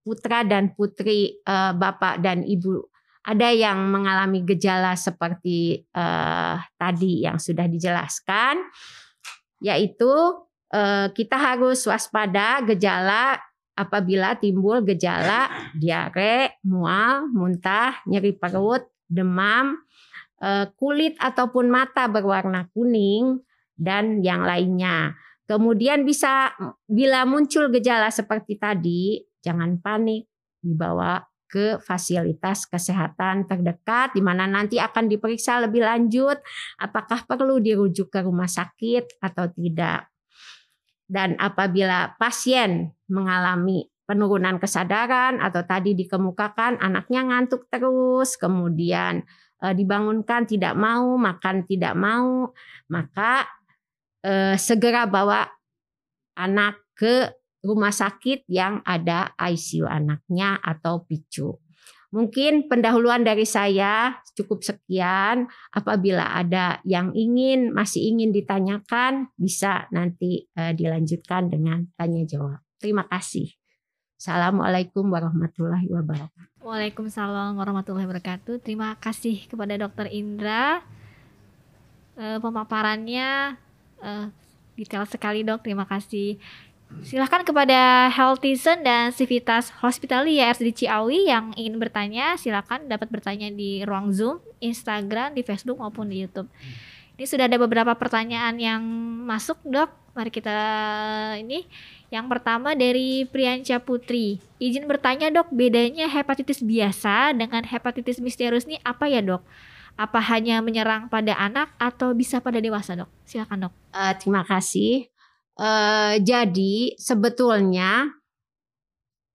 putra 0.04 0.44
dan 0.44 0.74
putri 0.74 1.40
uh, 1.46 1.72
bapak 1.72 2.20
dan 2.20 2.44
ibu 2.44 2.90
ada 3.24 3.52
yang 3.54 3.94
mengalami 3.94 4.42
gejala 4.48 4.98
seperti 4.98 5.86
uh, 5.94 6.58
tadi 6.80 7.24
yang 7.28 7.38
sudah 7.38 7.70
dijelaskan 7.70 8.64
yaitu 9.60 10.10
kita 11.18 11.34
harus 11.34 11.82
waspada 11.90 12.62
gejala 12.62 13.42
apabila 13.74 14.38
timbul 14.38 14.86
gejala 14.86 15.50
diare, 15.74 16.62
mual, 16.62 17.26
muntah, 17.34 18.06
nyeri 18.06 18.38
perut, 18.38 18.86
demam, 19.10 19.82
Eh, 20.40 20.68
kulit 20.80 21.20
ataupun 21.20 21.68
mata 21.68 22.08
berwarna 22.08 22.72
kuning 22.72 23.44
dan 23.76 24.24
yang 24.24 24.48
lainnya. 24.48 25.12
Kemudian 25.44 26.08
bisa 26.08 26.56
bila 26.88 27.28
muncul 27.28 27.68
gejala 27.68 28.08
seperti 28.08 28.56
tadi, 28.56 29.20
jangan 29.44 29.84
panik, 29.84 30.32
dibawa 30.64 31.28
ke 31.50 31.76
fasilitas 31.84 32.64
kesehatan 32.72 33.52
terdekat 33.52 34.16
di 34.16 34.24
mana 34.24 34.48
nanti 34.48 34.80
akan 34.80 35.12
diperiksa 35.12 35.60
lebih 35.66 35.82
lanjut 35.82 36.40
apakah 36.80 37.26
perlu 37.26 37.60
dirujuk 37.60 38.08
ke 38.08 38.24
rumah 38.24 38.48
sakit 38.48 39.20
atau 39.20 39.52
tidak. 39.52 40.08
Dan 41.10 41.34
apabila 41.42 42.14
pasien 42.22 42.94
mengalami 43.10 43.90
penurunan 44.06 44.62
kesadaran 44.62 45.42
atau 45.42 45.66
tadi 45.66 45.98
dikemukakan 45.98 46.78
anaknya 46.78 47.26
ngantuk 47.26 47.66
terus, 47.70 48.38
kemudian 48.38 49.26
uh, 49.66 49.74
dibangunkan 49.74 50.46
tidak 50.46 50.78
mau, 50.78 51.18
makan 51.18 51.66
tidak 51.66 51.98
mau, 51.98 52.54
maka 52.94 53.50
uh, 54.26 54.54
segera 54.54 55.10
bawa 55.10 55.50
anak 56.38 56.78
ke 56.94 57.30
rumah 57.66 57.92
sakit 57.92 58.48
yang 58.48 58.80
ada 58.88 59.36
ICU 59.36 59.84
anaknya 59.90 60.62
atau 60.64 61.04
PICU. 61.04 61.69
Mungkin 62.10 62.66
pendahuluan 62.66 63.22
dari 63.22 63.46
saya 63.46 64.18
cukup 64.34 64.66
sekian. 64.66 65.46
Apabila 65.70 66.34
ada 66.34 66.82
yang 66.82 67.14
ingin 67.14 67.70
masih 67.70 68.02
ingin 68.10 68.34
ditanyakan, 68.34 69.30
bisa 69.38 69.86
nanti 69.94 70.50
uh, 70.58 70.74
dilanjutkan 70.74 71.54
dengan 71.54 71.86
tanya 71.94 72.26
jawab. 72.26 72.60
Terima 72.82 73.06
kasih. 73.06 73.60
Assalamualaikum 74.20 75.08
warahmatullahi 75.08 75.88
wabarakatuh. 75.96 76.60
Waalaikumsalam 76.60 77.56
warahmatullahi 77.56 78.04
wabarakatuh. 78.04 78.60
Terima 78.60 78.92
kasih 79.00 79.48
kepada 79.48 79.80
Dokter 79.80 80.12
Indra. 80.12 80.84
E, 82.20 82.36
pemaparannya 82.44 83.56
e, 84.04 84.10
detail 84.76 85.08
sekali 85.08 85.48
dok. 85.48 85.64
Terima 85.64 85.88
kasih. 85.88 86.36
Silahkan 87.06 87.46
kepada 87.46 88.10
Healthizen 88.10 88.82
dan 88.82 89.14
Civitas 89.14 89.70
Hospitalia 89.80 90.50
RSD 90.50 90.84
Ciawi 90.84 91.30
yang 91.30 91.54
ingin 91.54 91.78
bertanya, 91.78 92.34
silahkan 92.36 92.82
dapat 92.90 93.08
bertanya 93.14 93.48
di 93.54 93.86
ruang 93.86 94.10
Zoom, 94.10 94.42
Instagram, 94.58 95.38
di 95.38 95.46
Facebook 95.46 95.78
maupun 95.78 96.10
di 96.10 96.26
YouTube. 96.26 96.50
Ini 97.16 97.26
sudah 97.28 97.46
ada 97.46 97.60
beberapa 97.62 97.94
pertanyaan 98.00 98.58
yang 98.58 98.82
masuk 99.28 99.60
dok. 99.68 99.92
Mari 100.18 100.34
kita 100.34 100.58
ini 101.38 101.68
yang 102.10 102.26
pertama 102.26 102.74
dari 102.74 103.28
Priyanca 103.30 103.78
Putri. 103.78 104.42
Izin 104.58 104.90
bertanya 104.90 105.30
dok, 105.30 105.54
bedanya 105.54 106.10
hepatitis 106.10 106.64
biasa 106.66 107.38
dengan 107.38 107.64
hepatitis 107.64 108.18
misterius 108.24 108.66
ini 108.66 108.82
apa 108.82 109.06
ya 109.12 109.22
dok? 109.22 109.46
Apa 110.00 110.24
hanya 110.32 110.64
menyerang 110.64 111.12
pada 111.12 111.36
anak 111.36 111.76
atau 111.76 112.16
bisa 112.16 112.40
pada 112.40 112.58
dewasa 112.64 112.96
dok? 112.96 113.12
Silakan 113.28 113.68
dok. 113.68 113.74
Uh, 113.92 114.14
terima 114.16 114.42
kasih. 114.48 115.12
Uh, 115.60 116.16
jadi 116.24 116.96
sebetulnya 116.96 118.08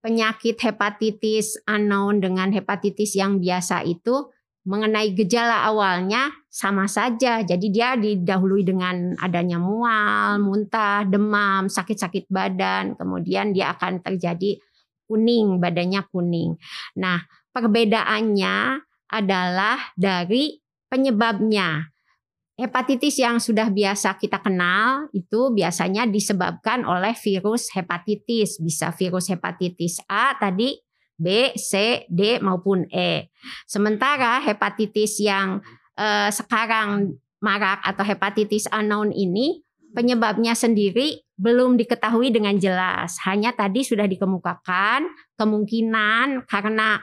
penyakit 0.00 0.56
hepatitis 0.56 1.60
unknown 1.68 2.24
dengan 2.24 2.48
hepatitis 2.48 3.12
yang 3.12 3.36
biasa 3.40 3.84
itu 3.84 4.32
mengenai 4.64 5.12
gejala 5.12 5.68
awalnya 5.68 6.32
sama 6.48 6.88
saja. 6.88 7.44
Jadi 7.44 7.68
dia 7.68 7.96
didahului 7.96 8.64
dengan 8.64 9.12
adanya 9.20 9.60
mual, 9.60 10.40
muntah, 10.40 11.04
demam, 11.04 11.68
sakit-sakit 11.68 12.28
badan, 12.32 12.96
kemudian 12.96 13.52
dia 13.52 13.76
akan 13.76 14.00
terjadi 14.00 14.56
kuning, 15.04 15.60
badannya 15.60 16.00
kuning. 16.08 16.56
Nah, 16.96 17.20
perbedaannya 17.52 18.80
adalah 19.12 19.92
dari 19.96 20.56
penyebabnya. 20.88 21.93
Hepatitis 22.54 23.18
yang 23.18 23.42
sudah 23.42 23.66
biasa 23.66 24.14
kita 24.14 24.38
kenal 24.38 25.10
itu 25.10 25.50
biasanya 25.50 26.06
disebabkan 26.06 26.86
oleh 26.86 27.10
virus 27.18 27.66
hepatitis, 27.74 28.62
bisa 28.62 28.94
virus 28.94 29.26
hepatitis 29.26 29.98
A 30.06 30.38
tadi 30.38 30.78
B, 31.18 31.50
C, 31.58 32.06
D 32.06 32.38
maupun 32.38 32.86
E. 32.94 33.26
Sementara 33.66 34.38
hepatitis 34.38 35.18
yang 35.18 35.58
eh, 35.98 36.30
sekarang 36.30 37.18
marak 37.42 37.82
atau 37.82 38.06
hepatitis 38.06 38.70
unknown 38.70 39.10
ini 39.10 39.58
penyebabnya 39.94 40.54
sendiri 40.54 41.22
belum 41.34 41.74
diketahui 41.74 42.30
dengan 42.30 42.54
jelas. 42.58 43.18
Hanya 43.26 43.50
tadi 43.50 43.82
sudah 43.82 44.06
dikemukakan 44.06 45.06
kemungkinan 45.38 46.46
karena 46.46 47.02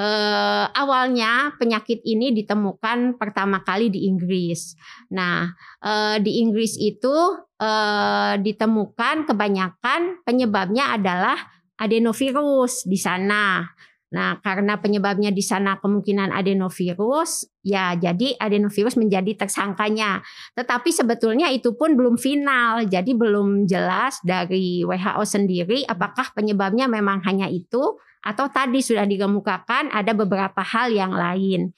eh, 0.00 0.64
awalnya 0.72 1.52
penyakit 1.60 2.00
ini 2.08 2.32
ditemukan 2.32 3.20
pertama 3.20 3.60
kali 3.60 3.92
di 3.92 4.08
Inggris. 4.08 4.72
Nah, 5.12 5.52
eh, 5.84 6.16
di 6.24 6.40
Inggris 6.40 6.80
itu 6.80 7.14
eh, 7.60 8.34
ditemukan 8.40 9.28
kebanyakan 9.28 10.24
penyebabnya 10.24 10.96
adalah 10.96 11.36
adenovirus 11.76 12.88
di 12.88 12.96
sana. 12.96 13.68
Nah, 14.10 14.42
karena 14.42 14.74
penyebabnya 14.74 15.30
di 15.30 15.38
sana 15.38 15.78
kemungkinan 15.78 16.34
adenovirus, 16.34 17.46
ya 17.62 17.94
jadi 17.94 18.34
adenovirus 18.42 18.98
menjadi 18.98 19.46
tersangkanya. 19.46 20.18
Tetapi 20.58 20.90
sebetulnya 20.90 21.46
itu 21.54 21.78
pun 21.78 21.94
belum 21.94 22.18
final, 22.18 22.90
jadi 22.90 23.06
belum 23.14 23.70
jelas 23.70 24.18
dari 24.26 24.82
WHO 24.82 25.22
sendiri 25.22 25.86
apakah 25.86 26.34
penyebabnya 26.34 26.90
memang 26.90 27.22
hanya 27.22 27.46
itu 27.46 28.02
atau 28.20 28.46
tadi 28.52 28.84
sudah 28.84 29.08
digemukakan 29.08 29.92
ada 29.92 30.12
beberapa 30.12 30.60
hal 30.60 30.92
yang 30.92 31.12
lain. 31.12 31.72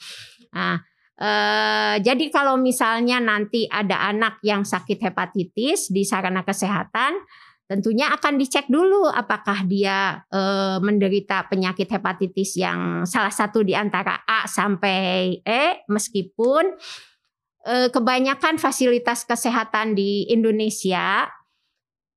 Nah, 0.52 0.82
eh, 1.16 1.94
jadi 2.02 2.24
kalau 2.34 2.58
misalnya 2.58 3.22
nanti 3.22 3.66
ada 3.70 4.10
anak 4.10 4.42
yang 4.42 4.66
sakit 4.66 4.98
hepatitis 4.98 5.88
di 5.88 6.02
sarana 6.02 6.42
kesehatan, 6.42 7.22
tentunya 7.72 8.12
akan 8.12 8.36
dicek 8.36 8.68
dulu 8.68 9.08
apakah 9.08 9.64
dia 9.64 10.20
e, 10.28 10.40
menderita 10.84 11.48
penyakit 11.48 11.88
hepatitis 11.88 12.60
yang 12.60 13.08
salah 13.08 13.32
satu 13.32 13.64
di 13.64 13.72
antara 13.72 14.20
A 14.28 14.44
sampai 14.44 15.40
E 15.40 15.80
meskipun 15.88 16.76
e, 17.64 17.74
kebanyakan 17.88 18.60
fasilitas 18.60 19.24
kesehatan 19.24 19.96
di 19.96 20.28
Indonesia 20.28 21.32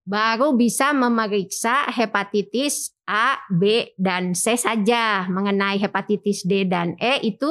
baru 0.04 0.60
bisa 0.60 0.92
memeriksa 0.92 1.88
hepatitis 1.88 2.92
A, 3.06 3.38
B, 3.54 3.94
dan 4.02 4.34
C 4.34 4.58
saja 4.58 5.30
mengenai 5.30 5.78
hepatitis 5.78 6.42
D 6.42 6.66
dan 6.66 6.98
E 6.98 7.22
itu 7.22 7.50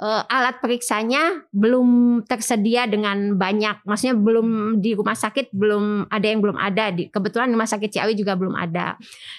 uh, 0.00 0.22
alat 0.26 0.60
periksanya 0.60 1.44
belum 1.52 2.20
tersedia 2.24 2.88
dengan 2.88 3.36
banyak. 3.36 3.84
Maksudnya 3.84 4.16
belum 4.16 4.80
di 4.80 4.96
rumah 4.96 5.16
sakit 5.16 5.52
belum 5.52 6.08
ada 6.08 6.26
yang 6.26 6.40
belum 6.40 6.56
ada. 6.56 6.92
Di, 6.92 7.12
kebetulan 7.12 7.52
rumah 7.52 7.68
sakit 7.68 7.92
Ciawi 7.92 8.16
juga 8.16 8.34
belum 8.34 8.56
ada. 8.56 8.96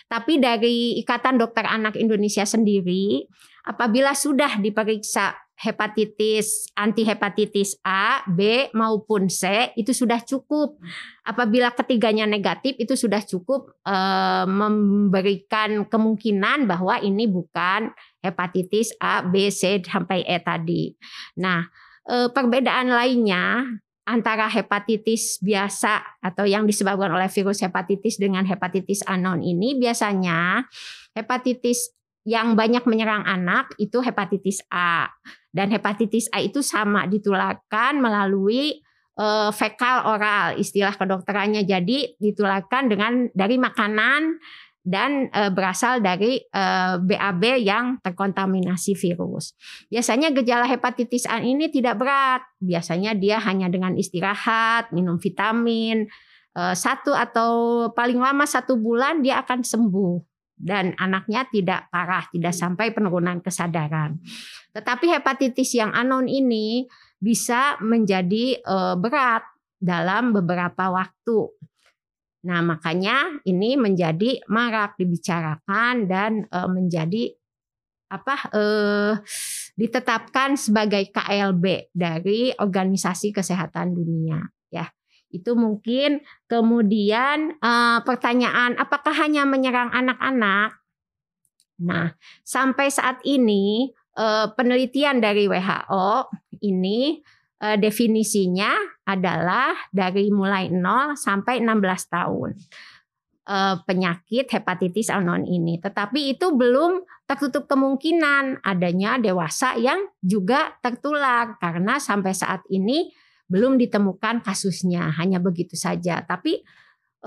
Tapi 0.10 0.38
dari 0.38 1.01
Ikatan 1.01 1.41
Dokter 1.41 1.65
Anak 1.65 1.98
Indonesia 1.98 2.46
sendiri, 2.46 3.25
apabila 3.65 4.13
sudah 4.18 4.58
diperiksa 4.58 5.38
hepatitis 5.62 6.65
anti 6.74 7.06
hepatitis 7.06 7.77
A, 7.86 8.25
B 8.25 8.74
maupun 8.74 9.30
C 9.30 9.70
itu 9.77 9.94
sudah 9.94 10.18
cukup. 10.25 10.82
Apabila 11.22 11.70
ketiganya 11.70 12.25
negatif 12.25 12.82
itu 12.82 12.98
sudah 12.98 13.22
cukup 13.22 13.70
e, 13.86 13.98
memberikan 14.50 15.86
kemungkinan 15.86 16.65
bahwa 16.65 16.98
ini 16.98 17.30
bukan 17.30 17.94
hepatitis 18.25 18.98
A, 18.98 19.22
B, 19.22 19.53
C 19.53 19.77
sampai 19.86 20.25
E 20.25 20.41
tadi. 20.41 20.98
Nah, 21.38 21.70
e, 22.10 22.34
perbedaan 22.34 22.89
lainnya 22.89 23.70
antara 24.01 24.50
hepatitis 24.50 25.38
biasa 25.46 26.01
atau 26.25 26.50
yang 26.50 26.65
disebabkan 26.65 27.13
oleh 27.13 27.30
virus 27.30 27.62
hepatitis 27.62 28.18
dengan 28.18 28.41
hepatitis 28.50 29.06
anon 29.06 29.46
ini 29.46 29.77
biasanya 29.77 30.65
hepatitis 31.13 32.00
yang 32.28 32.54
banyak 32.54 32.86
menyerang 32.86 33.25
anak 33.25 33.74
itu 33.82 33.98
hepatitis 34.01 34.62
A 34.70 35.10
dan 35.50 35.74
hepatitis 35.74 36.30
A 36.30 36.40
itu 36.40 36.62
sama 36.62 37.10
ditularkan 37.10 37.98
melalui 37.98 38.78
uh, 39.18 39.50
fekal 39.50 40.06
oral 40.06 40.56
istilah 40.62 40.94
kedokterannya 40.94 41.66
jadi 41.66 42.13
ditularkan 42.22 42.94
dengan 42.94 43.13
dari 43.34 43.58
makanan 43.58 44.38
dan 44.82 45.30
e, 45.30 45.54
berasal 45.54 46.01
dari 46.01 46.42
e, 46.42 46.63
BAB 46.98 47.44
yang 47.62 48.01
terkontaminasi 48.01 48.98
virus. 48.98 49.54
Biasanya 49.94 50.34
gejala 50.34 50.66
hepatitis 50.66 51.30
A 51.30 51.38
ini 51.38 51.70
tidak 51.70 52.01
berat. 52.01 52.42
Biasanya 52.58 53.13
dia 53.13 53.38
hanya 53.46 53.70
dengan 53.70 53.94
istirahat, 53.94 54.90
minum 54.90 55.22
vitamin, 55.22 56.10
e, 56.58 56.62
satu 56.74 57.13
atau 57.13 57.54
paling 57.94 58.18
lama 58.18 58.42
satu 58.50 58.74
bulan 58.74 59.22
dia 59.22 59.46
akan 59.46 59.62
sembuh 59.62 60.30
dan 60.62 60.94
anaknya 61.01 61.50
tidak 61.50 61.89
parah, 61.89 62.30
tidak 62.30 62.53
sampai 62.53 62.94
penurunan 62.94 63.41
kesadaran. 63.41 64.22
Tetapi 64.72 65.10
hepatitis 65.10 65.74
yang 65.74 65.89
anon 65.91 66.30
ini 66.30 66.86
bisa 67.18 67.82
menjadi 67.82 68.62
uh, 68.62 68.96
berat 68.96 69.41
dalam 69.82 70.31
beberapa 70.31 70.94
waktu. 70.94 71.50
Nah, 72.46 72.62
makanya 72.62 73.42
ini 73.46 73.77
menjadi 73.77 74.42
marak 74.50 74.98
dibicarakan 74.98 76.09
dan 76.09 76.46
uh, 76.50 76.70
menjadi 76.70 77.33
apa 78.12 78.35
uh, 78.53 79.14
ditetapkan 79.77 80.59
sebagai 80.59 81.09
KLB 81.09 81.94
dari 81.96 82.51
Organisasi 82.53 83.31
Kesehatan 83.31 83.96
Dunia 83.96 84.60
itu 85.31 85.55
mungkin 85.55 86.22
kemudian 86.46 87.55
uh, 87.63 88.00
pertanyaan 88.03 88.75
apakah 88.77 89.15
hanya 89.15 89.48
menyerang 89.48 89.89
anak-anak? 89.91 90.79
Nah, 91.81 92.13
sampai 92.46 92.94
saat 92.94 93.20
ini 93.25 93.89
uh, 94.15 94.53
penelitian 94.53 95.17
dari 95.17 95.50
WHO 95.50 96.29
ini 96.61 97.17
uh, 97.63 97.75
definisinya 97.79 99.01
adalah 99.07 99.74
dari 99.89 100.29
mulai 100.29 100.70
0 100.70 101.17
sampai 101.17 101.59
16 101.59 102.13
tahun 102.13 102.51
penyakit 103.83 104.48
hepatitis 104.48 105.11
anon 105.11 105.44
ini. 105.44 105.75
Tetapi 105.75 106.31
itu 106.31 106.55
belum 106.55 107.03
tertutup 107.27 107.67
kemungkinan 107.67 108.59
adanya 108.59 109.15
dewasa 109.15 109.75
yang 109.75 110.07
juga 110.20 110.75
tertular 110.79 111.55
karena 111.59 111.96
sampai 112.00 112.35
saat 112.35 112.63
ini 112.67 113.11
belum 113.51 113.75
ditemukan 113.75 114.48
kasusnya, 114.48 115.11
hanya 115.20 115.44
begitu 115.44 115.75
saja. 115.75 116.24
Tapi 116.24 116.64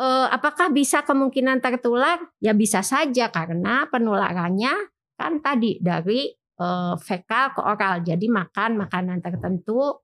eh, 0.00 0.26
apakah 0.32 0.72
bisa 0.72 1.04
kemungkinan 1.04 1.60
tertular? 1.60 2.16
Ya 2.40 2.56
bisa 2.56 2.80
saja 2.80 3.28
karena 3.28 3.84
penularannya 3.92 4.72
kan 5.20 5.44
tadi 5.44 5.76
dari 5.84 6.32
eh, 6.32 6.94
fekal 6.96 7.52
ke 7.52 7.60
oral. 7.60 8.00
Jadi 8.00 8.26
makan 8.32 8.80
makanan 8.88 9.20
tertentu 9.20 10.00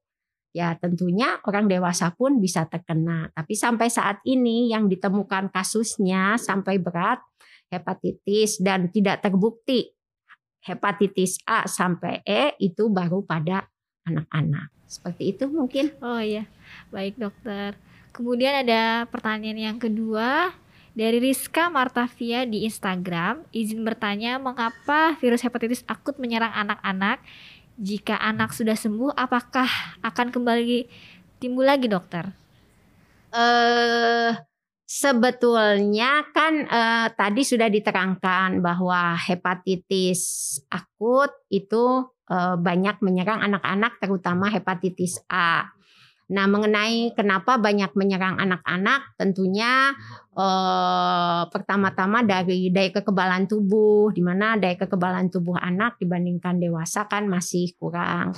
ya 0.51 0.75
tentunya 0.77 1.39
orang 1.49 1.65
dewasa 1.71 2.13
pun 2.13 2.37
bisa 2.37 2.69
terkena. 2.69 3.33
Tapi 3.33 3.57
sampai 3.57 3.89
saat 3.89 4.21
ini 4.29 4.69
yang 4.69 4.93
ditemukan 4.93 5.49
kasusnya 5.49 6.37
sampai 6.37 6.77
berat 6.77 7.25
hepatitis 7.71 8.61
dan 8.61 8.91
tidak 8.93 9.23
terbukti 9.23 9.95
hepatitis 10.61 11.41
A 11.49 11.65
sampai 11.65 12.21
E 12.27 12.53
itu 12.61 12.93
baru 12.93 13.25
pada 13.25 13.65
anak-anak. 14.11 14.69
Seperti 14.91 15.33
itu 15.33 15.47
mungkin. 15.47 15.95
Oh 16.03 16.19
iya, 16.19 16.51
baik 16.91 17.17
dokter. 17.17 17.79
Kemudian 18.11 18.67
ada 18.67 19.07
pertanyaan 19.07 19.59
yang 19.59 19.79
kedua 19.79 20.51
dari 20.99 21.23
Rizka 21.23 21.71
Martavia 21.71 22.43
di 22.43 22.67
Instagram. 22.67 23.47
Izin 23.55 23.87
bertanya, 23.87 24.43
mengapa 24.43 25.15
virus 25.23 25.47
hepatitis 25.47 25.87
akut 25.87 26.19
menyerang 26.19 26.51
anak-anak? 26.51 27.23
Jika 27.81 28.19
anak 28.19 28.53
sudah 28.53 28.75
sembuh, 28.75 29.15
apakah 29.15 29.71
akan 30.03 30.35
kembali 30.35 30.91
timbul 31.39 31.65
lagi, 31.65 31.87
dokter? 31.89 32.35
uh, 33.33 34.50
sebetulnya 34.91 36.27
kan 36.35 36.67
uh, 36.67 37.07
tadi 37.15 37.47
sudah 37.47 37.71
diterangkan 37.71 38.59
bahwa 38.59 39.15
hepatitis 39.15 40.59
akut 40.67 41.31
itu 41.47 42.11
Eh, 42.31 42.57
banyak 42.63 43.03
menyerang 43.03 43.43
anak-anak 43.43 43.99
terutama 43.99 44.47
hepatitis 44.55 45.19
A. 45.27 45.67
Nah, 46.31 46.47
mengenai 46.47 47.11
kenapa 47.19 47.59
banyak 47.59 47.91
menyerang 47.99 48.39
anak-anak, 48.39 49.19
tentunya 49.19 49.91
eh, 50.39 51.43
pertama-tama 51.51 52.23
dari 52.23 52.71
daya 52.71 52.95
kekebalan 52.95 53.51
tubuh, 53.51 54.15
di 54.15 54.23
mana 54.23 54.55
daya 54.55 54.79
kekebalan 54.79 55.27
tubuh 55.27 55.59
anak 55.59 55.99
dibandingkan 55.99 56.63
dewasa 56.63 57.11
kan 57.11 57.27
masih 57.27 57.75
kurang. 57.75 58.31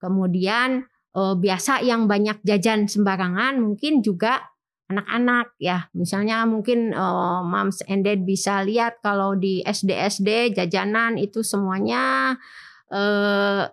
Kemudian 0.00 0.88
eh, 1.12 1.34
biasa 1.36 1.84
yang 1.84 2.08
banyak 2.08 2.40
jajan 2.40 2.88
sembarangan 2.88 3.60
mungkin 3.60 4.00
juga 4.00 4.40
anak-anak 4.86 5.54
ya. 5.58 5.90
Misalnya 5.94 6.46
mungkin 6.46 6.94
eh, 6.94 7.40
moms 7.42 7.82
and 7.90 8.06
dad 8.06 8.22
bisa 8.22 8.62
lihat 8.62 9.02
kalau 9.02 9.34
di 9.34 9.62
SD-SD 9.66 10.54
jajanan 10.54 11.18
itu 11.18 11.42
semuanya 11.42 12.34
eh, 12.90 13.66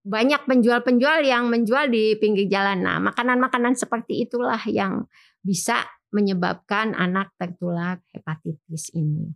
banyak 0.00 0.42
penjual-penjual 0.48 1.22
yang 1.22 1.52
menjual 1.52 1.92
di 1.92 2.16
pinggir 2.16 2.48
jalan. 2.48 2.82
Nah, 2.82 2.98
makanan-makanan 2.98 3.76
seperti 3.76 4.24
itulah 4.24 4.60
yang 4.64 5.04
bisa 5.44 5.84
menyebabkan 6.10 6.96
anak 6.96 7.30
tertular 7.36 8.00
hepatitis 8.10 8.90
ini. 8.96 9.30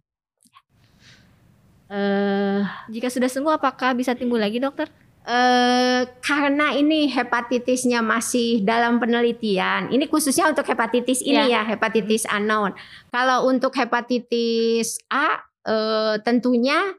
Uh, 1.85 2.65
Jika 2.91 3.13
sudah 3.13 3.29
sembuh, 3.29 3.55
apakah 3.61 3.93
bisa 3.95 4.17
timbul 4.17 4.41
lagi, 4.41 4.59
dokter? 4.59 4.89
Uh, 5.25 6.05
karena 6.21 6.77
ini 6.77 7.09
hepatitisnya 7.09 8.05
masih 8.05 8.61
dalam 8.61 9.01
penelitian. 9.01 9.89
Ini 9.89 10.05
khususnya 10.13 10.53
untuk 10.53 10.69
hepatitis 10.69 11.25
ini 11.25 11.49
ya, 11.49 11.65
ya 11.65 11.73
hepatitis 11.73 12.29
unknown. 12.29 12.77
Kalau 13.09 13.49
untuk 13.49 13.73
hepatitis 13.73 15.01
A, 15.09 15.41
uh, 15.65 16.21
tentunya 16.21 16.93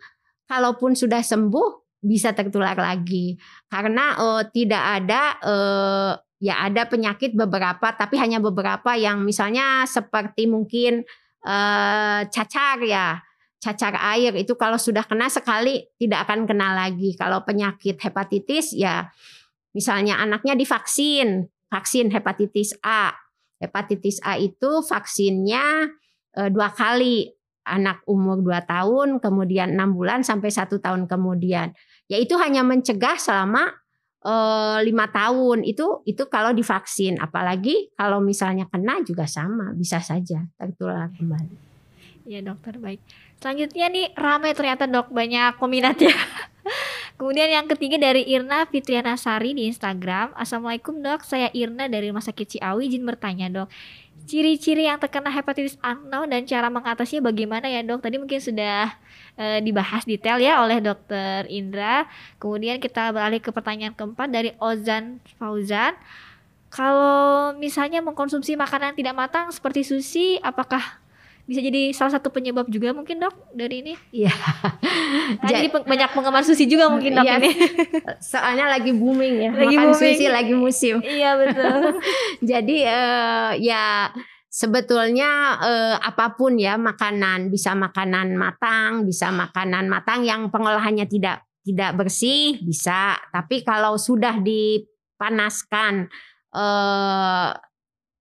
kalaupun 0.49 0.97
sudah 0.97 1.21
sembuh, 1.21 1.85
bisa 2.05 2.33
tertular 2.37 2.77
lagi 2.77 3.33
karena 3.65 4.13
uh, 4.21 4.45
tidak 4.53 4.77
ada 5.01 5.41
ya 6.37 6.61
ada 6.61 6.85
penyakit 6.85 7.33
beberapa 7.33 7.97
tapi 7.97 8.21
hanya 8.21 8.37
beberapa 8.37 8.93
yang 8.93 9.25
misalnya 9.25 9.89
seperti 9.89 10.45
mungkin 10.45 11.01
cacar 12.29 12.77
ya 12.85 13.24
cacar 13.65 13.97
air 14.13 14.37
itu 14.37 14.53
kalau 14.53 14.77
sudah 14.77 15.01
kena 15.09 15.25
sekali 15.25 15.89
tidak 15.97 16.29
akan 16.29 16.45
kena 16.45 16.77
lagi. 16.77 17.17
Kalau 17.17 17.41
penyakit 17.41 17.97
hepatitis 17.97 18.77
ya 18.77 19.09
misalnya 19.73 20.21
anaknya 20.21 20.53
divaksin, 20.53 21.49
vaksin 21.73 22.13
hepatitis 22.13 22.77
A. 22.85 23.17
Hepatitis 23.57 24.21
A 24.21 24.37
itu 24.37 24.85
vaksinnya 24.85 25.89
e, 26.37 26.41
dua 26.53 26.69
kali 26.69 27.33
anak 27.65 28.05
umur 28.05 28.45
2 28.45 28.61
tahun, 28.69 29.07
kemudian 29.17 29.73
enam 29.73 29.97
bulan 29.97 30.21
sampai 30.21 30.53
satu 30.53 30.77
tahun 30.77 31.09
kemudian. 31.09 31.73
Yaitu 32.05 32.37
hanya 32.37 32.61
mencegah 32.61 33.17
selama 33.17 33.73
Eh, 34.25 34.79
lima 34.81 35.05
tahun 35.05 35.61
itu 35.61 36.01
itu 36.09 36.25
kalau 36.33 36.49
divaksin 36.49 37.21
apalagi 37.21 37.93
kalau 37.93 38.17
misalnya 38.17 38.65
kena 38.73 38.97
juga 39.05 39.29
sama 39.29 39.69
bisa 39.77 40.01
saja 40.01 40.41
tertular 40.57 41.13
kembali. 41.13 41.74
Ya 42.25 42.41
dokter 42.41 42.81
baik. 42.81 42.97
Selanjutnya 43.37 43.85
nih 43.93 44.09
ramai 44.17 44.57
ternyata 44.57 44.89
dok 44.89 45.13
banyak 45.13 45.61
peminat 45.61 45.97
ya. 46.01 46.17
Kemudian 47.21 47.47
yang 47.47 47.69
ketiga 47.69 47.95
dari 48.01 48.25
Irna 48.27 48.65
Fitriana 48.65 49.13
Sari 49.15 49.53
di 49.53 49.69
Instagram. 49.69 50.33
Assalamualaikum 50.33 50.99
dok, 50.99 51.23
saya 51.23 51.53
Irna 51.53 51.85
dari 51.85 52.09
Rumah 52.09 52.25
Sakit 52.25 52.57
Ciawi. 52.57 52.89
Izin 52.89 53.05
bertanya 53.05 53.47
dok, 53.47 53.69
ciri-ciri 54.25 54.89
yang 54.89 54.97
terkena 54.97 55.29
hepatitis 55.29 55.77
unknown 55.85 56.27
dan 56.27 56.43
cara 56.49 56.67
mengatasinya 56.73 57.29
bagaimana 57.29 57.69
ya 57.69 57.85
dok? 57.85 58.01
Tadi 58.01 58.17
mungkin 58.17 58.41
sudah 58.41 58.89
e, 59.37 59.61
dibahas 59.61 60.03
detail 60.03 60.41
ya 60.41 60.59
oleh 60.65 60.81
dokter 60.81 61.45
Indra. 61.47 62.09
Kemudian 62.41 62.81
kita 62.81 63.13
beralih 63.13 63.39
ke 63.39 63.53
pertanyaan 63.53 63.93
keempat 63.93 64.27
dari 64.33 64.57
Ozan 64.57 65.21
Fauzan. 65.37 65.93
Kalau 66.73 67.55
misalnya 67.55 68.03
mengkonsumsi 68.03 68.57
makanan 68.59 68.97
tidak 68.97 69.15
matang 69.15 69.47
seperti 69.53 69.87
sushi, 69.87 70.41
apakah 70.43 71.04
bisa 71.45 71.61
jadi 71.61 71.93
salah 71.93 72.17
satu 72.17 72.33
penyebab 72.33 72.65
juga 72.73 72.89
mungkin 72.89 73.21
dok 73.21 73.53
dari 73.53 73.85
ini. 73.85 73.93
Iya. 74.09 74.33
Nah, 75.25 75.49
jadi 75.49 75.69
banyak 75.69 76.09
penggemar 76.13 76.41
sushi 76.41 76.65
juga 76.65 76.89
mungkin 76.89 77.17
dok 77.17 77.25
iya, 77.25 77.37
ini. 77.37 77.51
Soalnya 78.33 78.65
lagi 78.65 78.93
booming 78.93 79.35
ya, 79.45 79.51
lagi 79.53 79.77
makan 79.77 79.93
booming. 79.93 80.01
sushi 80.01 80.25
lagi 80.25 80.53
musim. 80.57 80.95
Iya 81.05 81.37
betul. 81.37 82.01
jadi 82.53 82.77
uh, 82.89 83.51
ya 83.61 84.09
sebetulnya 84.49 85.61
uh, 85.61 85.95
apa 86.01 86.33
pun 86.33 86.57
ya 86.57 86.81
makanan 86.81 87.53
bisa 87.53 87.77
makanan 87.77 88.33
matang, 88.33 89.05
bisa 89.05 89.29
makanan 89.29 89.85
matang 89.85 90.25
yang 90.25 90.49
pengolahannya 90.49 91.05
tidak 91.05 91.45
tidak 91.65 91.97
bersih 91.97 92.61
bisa, 92.61 93.17
tapi 93.33 93.61
kalau 93.61 93.97
sudah 93.97 94.37
dipanaskan 94.41 96.09
uh, 96.53 97.49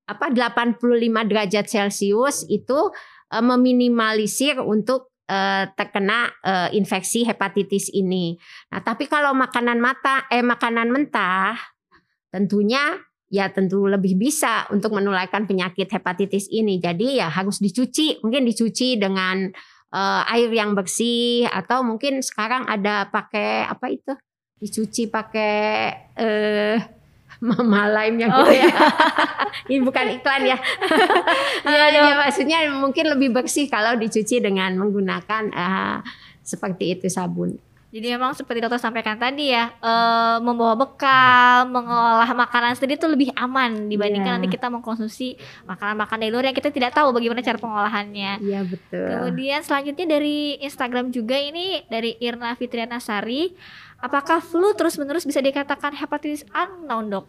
apa 0.05 0.27
85 0.29 0.77
derajat 1.25 1.65
Celcius 1.65 2.45
itu 2.53 2.93
uh, 3.35 3.43
meminimalisir 3.43 4.63
untuk 4.63 5.11
uh, 5.27 5.67
terkena 5.75 6.31
uh, 6.47 6.69
infeksi 6.71 7.27
hepatitis 7.27 7.91
ini. 7.91 8.39
Nah, 8.71 8.81
tapi 8.87 9.11
kalau 9.11 9.35
makanan 9.35 9.83
mata 9.83 10.31
eh 10.31 10.45
makanan 10.45 10.95
mentah 10.95 11.59
tentunya 12.31 12.99
ya 13.35 13.51
tentu 13.51 13.91
lebih 13.91 14.15
bisa 14.15 14.71
untuk 14.71 14.95
menularkan 14.95 15.51
penyakit 15.51 15.91
hepatitis 15.91 16.47
ini. 16.55 16.79
Jadi 16.79 17.19
ya 17.19 17.27
harus 17.27 17.59
dicuci, 17.59 18.23
mungkin 18.23 18.47
dicuci 18.47 18.95
dengan 18.95 19.51
uh, 19.91 20.23
air 20.31 20.55
yang 20.55 20.79
bersih 20.79 21.51
atau 21.51 21.83
mungkin 21.83 22.23
sekarang 22.23 22.71
ada 22.71 23.11
pakai 23.11 23.67
apa 23.67 23.87
itu? 23.91 24.13
Dicuci 24.63 25.11
pakai 25.11 25.55
eh 26.15 26.79
Mama 27.45 27.93
Lime 27.93 28.17
yang 28.25 28.33
oh, 28.33 28.49
gitu 28.49 28.65
ya. 28.65 28.73
Ini 29.71 29.85
bukan 29.85 30.07
iklan 30.17 30.43
ya. 30.49 30.57
Iya, 31.65 31.87
ya, 31.93 32.13
maksudnya 32.17 32.59
mungkin 32.73 33.13
lebih 33.13 33.33
bersih 33.33 33.69
kalau 33.69 33.97
dicuci 33.97 34.41
dengan 34.41 34.77
menggunakan 34.81 35.53
uh, 35.53 35.97
seperti 36.41 36.97
itu 36.97 37.07
sabun. 37.13 37.57
Jadi 37.95 38.11
memang 38.11 38.35
seperti 38.35 38.59
dokter 38.59 38.83
sampaikan 38.83 39.15
tadi 39.15 39.55
ya, 39.55 39.71
e, 39.79 39.93
membawa 40.43 40.75
bekal, 40.75 41.71
mengolah 41.71 42.27
makanan 42.35 42.75
sendiri 42.75 42.99
itu 42.99 43.07
lebih 43.07 43.31
aman 43.39 43.87
dibandingkan 43.87 44.35
yeah. 44.35 44.43
nanti 44.43 44.51
kita 44.51 44.67
mengkonsumsi 44.67 45.39
makanan-makanan 45.63 46.27
dari 46.27 46.33
luar 46.35 46.51
yang 46.51 46.59
kita 46.59 46.75
tidak 46.75 46.91
tahu 46.91 47.15
bagaimana 47.15 47.39
cara 47.47 47.55
pengolahannya. 47.55 48.43
Iya 48.43 48.51
yeah, 48.51 48.63
betul. 48.67 49.07
Kemudian 49.07 49.63
selanjutnya 49.63 50.07
dari 50.11 50.59
Instagram 50.59 51.15
juga 51.15 51.39
ini 51.39 51.87
dari 51.87 52.19
Irna 52.19 52.59
Fitriana 52.59 52.99
Sari, 52.99 53.55
apakah 54.03 54.43
flu 54.43 54.75
terus-menerus 54.75 55.23
bisa 55.23 55.39
dikatakan 55.39 55.95
hepatitis 55.95 56.43
unknown 56.51 57.15
dok? 57.15 57.27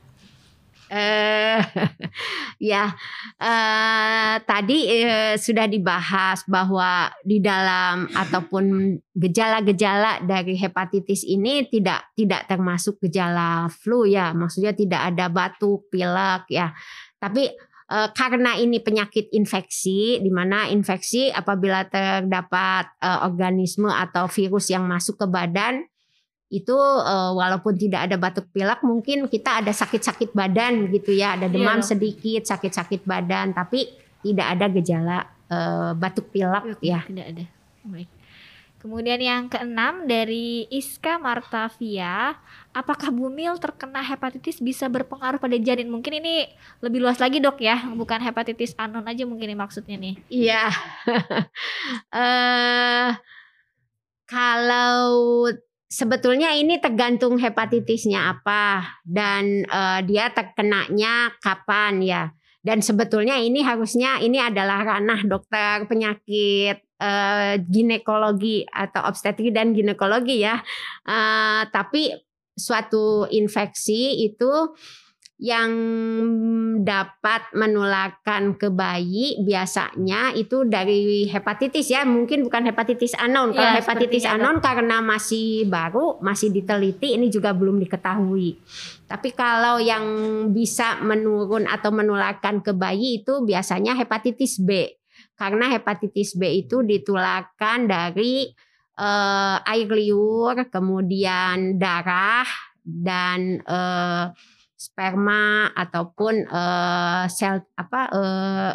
Eh, 0.86 1.58
ya 2.71 2.93
eh, 3.41 4.36
tadi 4.45 4.86
eh, 4.86 5.34
sudah 5.34 5.65
dibahas 5.65 6.45
bahwa 6.45 7.10
di 7.26 7.41
dalam 7.41 8.06
ataupun 8.13 8.93
gejala-gejala 9.17 10.21
dari 10.21 10.54
hepatitis 10.54 11.26
ini 11.26 11.65
tidak 11.65 12.13
tidak 12.13 12.45
termasuk 12.45 13.02
gejala 13.02 13.65
flu 13.74 14.06
ya, 14.06 14.30
maksudnya 14.38 14.78
tidak 14.78 15.02
ada 15.10 15.26
batuk, 15.26 15.89
pilek 15.89 16.45
ya. 16.54 16.69
Tapi 17.17 17.50
eh, 17.89 18.10
karena 18.13 18.54
ini 18.62 18.78
penyakit 18.78 19.34
infeksi, 19.34 20.21
di 20.21 20.30
mana 20.30 20.69
infeksi 20.69 21.34
apabila 21.34 21.89
terdapat 21.89 22.93
eh, 23.02 23.19
organisme 23.26 23.89
atau 23.89 24.30
virus 24.30 24.69
yang 24.69 24.86
masuk 24.86 25.17
ke 25.17 25.26
badan 25.26 25.82
itu 26.54 26.78
uh, 26.78 27.34
walaupun 27.34 27.74
tidak 27.74 28.06
ada 28.06 28.16
batuk 28.22 28.46
pilek 28.54 28.86
mungkin 28.86 29.26
kita 29.26 29.66
ada 29.66 29.74
sakit-sakit 29.74 30.32
badan 30.32 30.94
gitu 30.94 31.12
ya. 31.16 31.34
Ada 31.34 31.50
demam 31.50 31.82
yeah. 31.82 31.88
sedikit 31.88 32.42
sakit-sakit 32.46 33.02
badan 33.04 33.58
tapi 33.58 33.90
tidak 34.22 34.48
ada 34.58 34.66
gejala 34.70 35.18
uh, 35.50 35.92
batuk 35.98 36.30
pilek 36.30 36.78
ya. 36.86 37.02
tidak 37.10 37.26
ada. 37.34 37.44
Baik. 37.86 38.10
Kemudian 38.86 39.18
yang 39.18 39.50
keenam 39.50 40.06
dari 40.06 40.70
Iska 40.70 41.18
Martavia 41.18 42.38
apakah 42.70 43.10
bumil 43.10 43.58
terkena 43.58 43.98
hepatitis 44.06 44.62
bisa 44.62 44.86
berpengaruh 44.86 45.42
pada 45.42 45.58
janin? 45.58 45.90
Mungkin 45.90 46.22
ini 46.22 46.54
lebih 46.86 47.02
luas 47.02 47.18
lagi 47.18 47.42
dok 47.42 47.58
ya. 47.66 47.82
Bukan 47.82 48.22
hepatitis 48.22 48.78
anon 48.78 49.02
aja 49.10 49.26
mungkin 49.26 49.50
ini 49.50 49.58
maksudnya 49.58 49.98
nih. 49.98 50.22
Iya. 50.30 50.70
Uh, 52.14 53.10
kalau 54.38 55.50
sebetulnya 55.96 56.52
ini 56.52 56.76
tergantung 56.84 57.40
hepatitisnya 57.40 58.36
apa 58.36 59.00
dan 59.08 59.64
uh, 59.72 60.04
dia 60.04 60.28
terkenanya 60.36 61.32
kapan 61.40 62.04
ya. 62.04 62.24
Dan 62.66 62.82
sebetulnya 62.82 63.38
ini 63.40 63.62
harusnya 63.62 64.18
ini 64.20 64.42
adalah 64.42 64.82
ranah 64.82 65.22
dokter 65.24 65.86
penyakit 65.86 66.82
uh, 66.98 67.62
ginekologi 67.62 68.66
atau 68.68 69.06
obstetri 69.06 69.54
dan 69.54 69.72
ginekologi 69.72 70.44
ya. 70.44 70.60
Uh, 71.06 71.64
tapi 71.70 72.12
suatu 72.58 73.30
infeksi 73.30 74.26
itu 74.26 74.74
yang 75.36 75.71
dapat 76.88 77.52
menularkan 77.52 78.56
ke 78.56 78.71
bayi 78.71 79.36
biasanya 79.43 80.32
itu 80.32 80.63
dari 80.63 81.28
hepatitis 81.28 81.91
ya. 81.91 82.08
Mungkin 82.08 82.48
bukan 82.48 82.63
hepatitis 82.71 83.12
anon. 83.19 83.52
Kalau 83.52 83.76
ya, 83.76 83.84
hepatitis 83.84 84.24
anon 84.24 84.63
karena 84.63 85.04
masih 85.04 85.67
baru 85.67 86.24
masih 86.24 86.56
diteliti 86.56 87.19
ini 87.19 87.28
juga 87.28 87.52
belum 87.52 87.84
diketahui. 87.84 88.63
Tapi 89.12 89.30
kalau 89.36 89.84
yang 89.84 90.06
bisa 90.56 91.04
menurun 91.04 91.67
atau 91.67 91.91
menularkan 91.91 92.63
ke 92.63 92.71
bayi 92.71 93.19
itu 93.19 93.43
biasanya 93.43 93.91
hepatitis 94.00 94.63
B. 94.63 94.88
Karena 95.36 95.67
hepatitis 95.67 96.39
B 96.39 96.63
itu 96.63 96.80
ditularkan 96.80 97.91
dari 97.91 98.48
uh, 98.95 99.60
air 99.67 99.91
liur 99.91 100.71
kemudian 100.71 101.76
darah 101.76 102.48
dan 102.86 103.60
uh, 103.67 104.32
sperma 104.76 105.72
ataupun 105.72 106.46
uh, 106.52 107.26
sel 107.32 107.64
apa 107.80 108.02
uh, 108.12 108.72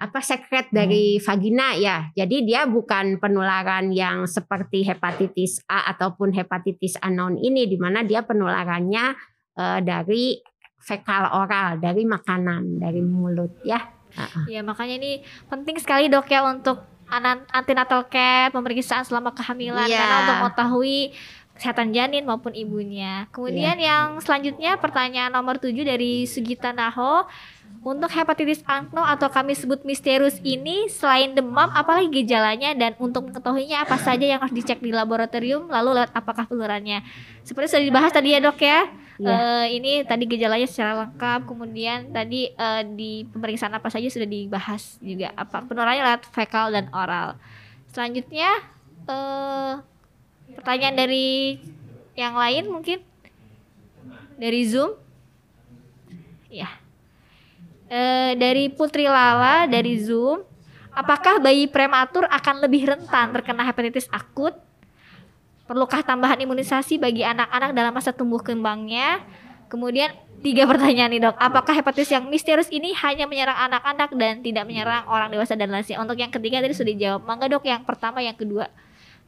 apa 0.00 0.18
sekret 0.24 0.72
dari 0.72 1.20
hmm. 1.20 1.22
vagina 1.28 1.76
ya. 1.76 2.08
Jadi 2.16 2.48
dia 2.48 2.64
bukan 2.64 3.20
penularan 3.20 3.92
yang 3.92 4.24
seperti 4.24 4.80
hepatitis 4.88 5.60
A 5.68 5.92
ataupun 5.92 6.32
hepatitis 6.32 6.96
anon 7.04 7.36
ini 7.36 7.68
di 7.68 7.76
mana 7.76 8.00
dia 8.00 8.24
penularannya 8.24 9.12
uh, 9.60 9.78
dari 9.84 10.40
fekal 10.80 11.28
oral, 11.36 11.76
dari 11.76 12.08
makanan, 12.08 12.80
dari 12.80 13.04
mulut 13.04 13.60
ya. 13.60 14.00
Iya, 14.50 14.66
makanya 14.66 14.98
ini 14.98 15.22
penting 15.46 15.78
sekali 15.78 16.10
Dok 16.10 16.26
ya 16.32 16.42
untuk 16.42 16.82
antenatal 17.52 18.06
care, 18.06 18.54
pemeriksaan 18.54 19.02
selama 19.02 19.34
kehamilan 19.34 19.86
ya. 19.86 19.98
karena 19.98 20.16
untuk 20.24 20.36
mengetahui 20.46 20.98
kesehatan 21.60 21.92
janin 21.92 22.24
maupun 22.24 22.56
ibunya. 22.56 23.28
Kemudian 23.36 23.76
yeah. 23.76 23.92
yang 23.92 24.16
selanjutnya 24.24 24.80
pertanyaan 24.80 25.28
nomor 25.28 25.60
7 25.60 25.76
dari 25.84 26.24
Sugita 26.24 26.72
Naho. 26.72 27.28
Untuk 27.80 28.12
hepatitis 28.12 28.60
akno 28.68 29.00
atau 29.00 29.32
kami 29.32 29.56
sebut 29.56 29.88
misterius 29.88 30.36
ini 30.44 30.92
selain 30.92 31.32
demam 31.32 31.64
apalagi 31.72 32.12
gejalanya 32.12 32.76
dan 32.76 32.92
untuk 33.00 33.32
mengetahuinya 33.32 33.88
apa 33.88 33.96
saja 33.96 34.20
yang 34.20 34.36
harus 34.36 34.52
dicek 34.52 34.84
di 34.84 34.92
laboratorium 34.92 35.64
lalu 35.64 35.96
lihat 35.96 36.12
apakah 36.12 36.44
penularannya. 36.44 37.00
Seperti 37.40 37.72
sudah 37.72 37.86
dibahas 37.88 38.12
tadi 38.12 38.36
ya 38.36 38.40
dok 38.44 38.60
ya. 38.60 38.84
Ya. 39.20 39.32
Uh, 39.32 39.66
ini 39.68 40.04
tadi 40.04 40.28
gejalanya 40.28 40.68
secara 40.68 40.92
lengkap 41.08 41.48
kemudian 41.48 42.12
tadi 42.12 42.52
uh, 42.52 42.84
di 42.84 43.24
pemeriksaan 43.32 43.72
apa 43.72 43.88
saja 43.88 44.12
sudah 44.12 44.28
dibahas 44.28 45.00
juga 45.00 45.32
apa 45.32 45.64
penularannya 45.64 46.04
lewat 46.04 46.22
fekal 46.36 46.72
dan 46.72 46.92
oral. 46.92 47.40
Selanjutnya 47.96 48.60
eh 49.08 49.72
pertanyaan 50.56 50.96
dari 50.96 51.58
yang 52.18 52.34
lain 52.34 52.68
mungkin 52.68 52.98
dari 54.40 54.60
Zoom. 54.66 54.96
Ya. 56.50 56.68
Eh 57.90 58.34
dari 58.38 58.70
Putri 58.70 59.06
Lala 59.06 59.66
dari 59.66 59.98
Zoom. 60.00 60.46
Apakah 60.90 61.38
bayi 61.38 61.70
prematur 61.70 62.26
akan 62.26 62.66
lebih 62.66 62.90
rentan 62.90 63.30
terkena 63.30 63.62
hepatitis 63.62 64.10
akut? 64.10 64.58
Perlukah 65.70 66.02
tambahan 66.02 66.34
imunisasi 66.42 66.98
bagi 66.98 67.22
anak-anak 67.22 67.70
dalam 67.70 67.94
masa 67.94 68.10
tumbuh 68.10 68.42
kembangnya? 68.42 69.22
Kemudian 69.70 70.10
tiga 70.42 70.66
pertanyaan 70.66 71.14
nih 71.14 71.22
dok. 71.22 71.38
Apakah 71.38 71.78
hepatitis 71.78 72.10
yang 72.10 72.26
misterius 72.26 72.66
ini 72.74 72.90
hanya 72.98 73.30
menyerang 73.30 73.70
anak-anak 73.70 74.10
dan 74.18 74.42
tidak 74.42 74.66
menyerang 74.66 75.06
orang 75.06 75.30
dewasa 75.30 75.54
dan 75.54 75.70
lansia? 75.70 76.02
Untuk 76.02 76.18
yang 76.18 76.34
ketiga 76.34 76.58
tadi 76.58 76.74
sudah 76.74 76.90
dijawab. 76.90 77.22
Mangga 77.22 77.46
dok 77.46 77.62
yang 77.70 77.86
pertama 77.86 78.18
yang 78.18 78.34
kedua. 78.34 78.66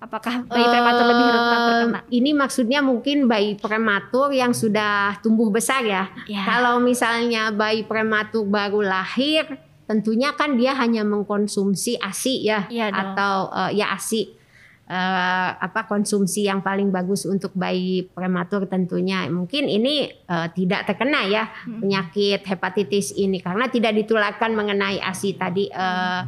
Apakah 0.02 0.42
bayi 0.44 0.66
prematur 0.66 1.04
lebih 1.06 1.26
rentan 1.30 1.54
Eh, 1.54 1.62
terkena? 1.64 2.00
Ini 2.10 2.30
maksudnya 2.34 2.80
mungkin 2.82 3.30
bayi 3.30 3.54
prematur 3.54 4.34
yang 4.34 4.50
sudah 4.50 5.22
tumbuh 5.22 5.46
besar 5.46 5.86
ya. 5.86 6.10
Ya. 6.26 6.42
Kalau 6.42 6.82
misalnya 6.82 7.54
bayi 7.54 7.86
prematur 7.86 8.42
baru 8.42 8.82
lahir, 8.82 9.46
tentunya 9.86 10.34
kan 10.34 10.58
dia 10.58 10.74
hanya 10.74 11.06
mengkonsumsi 11.06 12.02
ASI 12.02 12.42
ya, 12.42 12.66
dong. 12.66 12.90
atau 12.90 13.34
eh, 13.54 13.78
ya 13.78 13.94
ASI. 13.94 14.42
Eh, 14.82 15.50
apa 15.56 15.86
konsumsi 15.86 16.44
yang 16.44 16.60
paling 16.60 16.90
bagus 16.90 17.22
untuk 17.24 17.54
bayi 17.54 18.02
prematur 18.04 18.66
tentunya 18.66 19.24
mungkin 19.24 19.64
ini 19.64 20.10
eh, 20.10 20.48
tidak 20.52 20.84
terkena 20.84 21.22
ya 21.24 21.46
Hmm. 21.64 21.78
penyakit 21.80 22.42
hepatitis 22.42 23.14
ini 23.14 23.38
karena 23.38 23.70
tidak 23.70 23.94
ditularkan 23.94 24.52
mengenai 24.52 24.98
ASI 24.98 25.32
tadi 25.32 25.70
eh, 25.70 26.20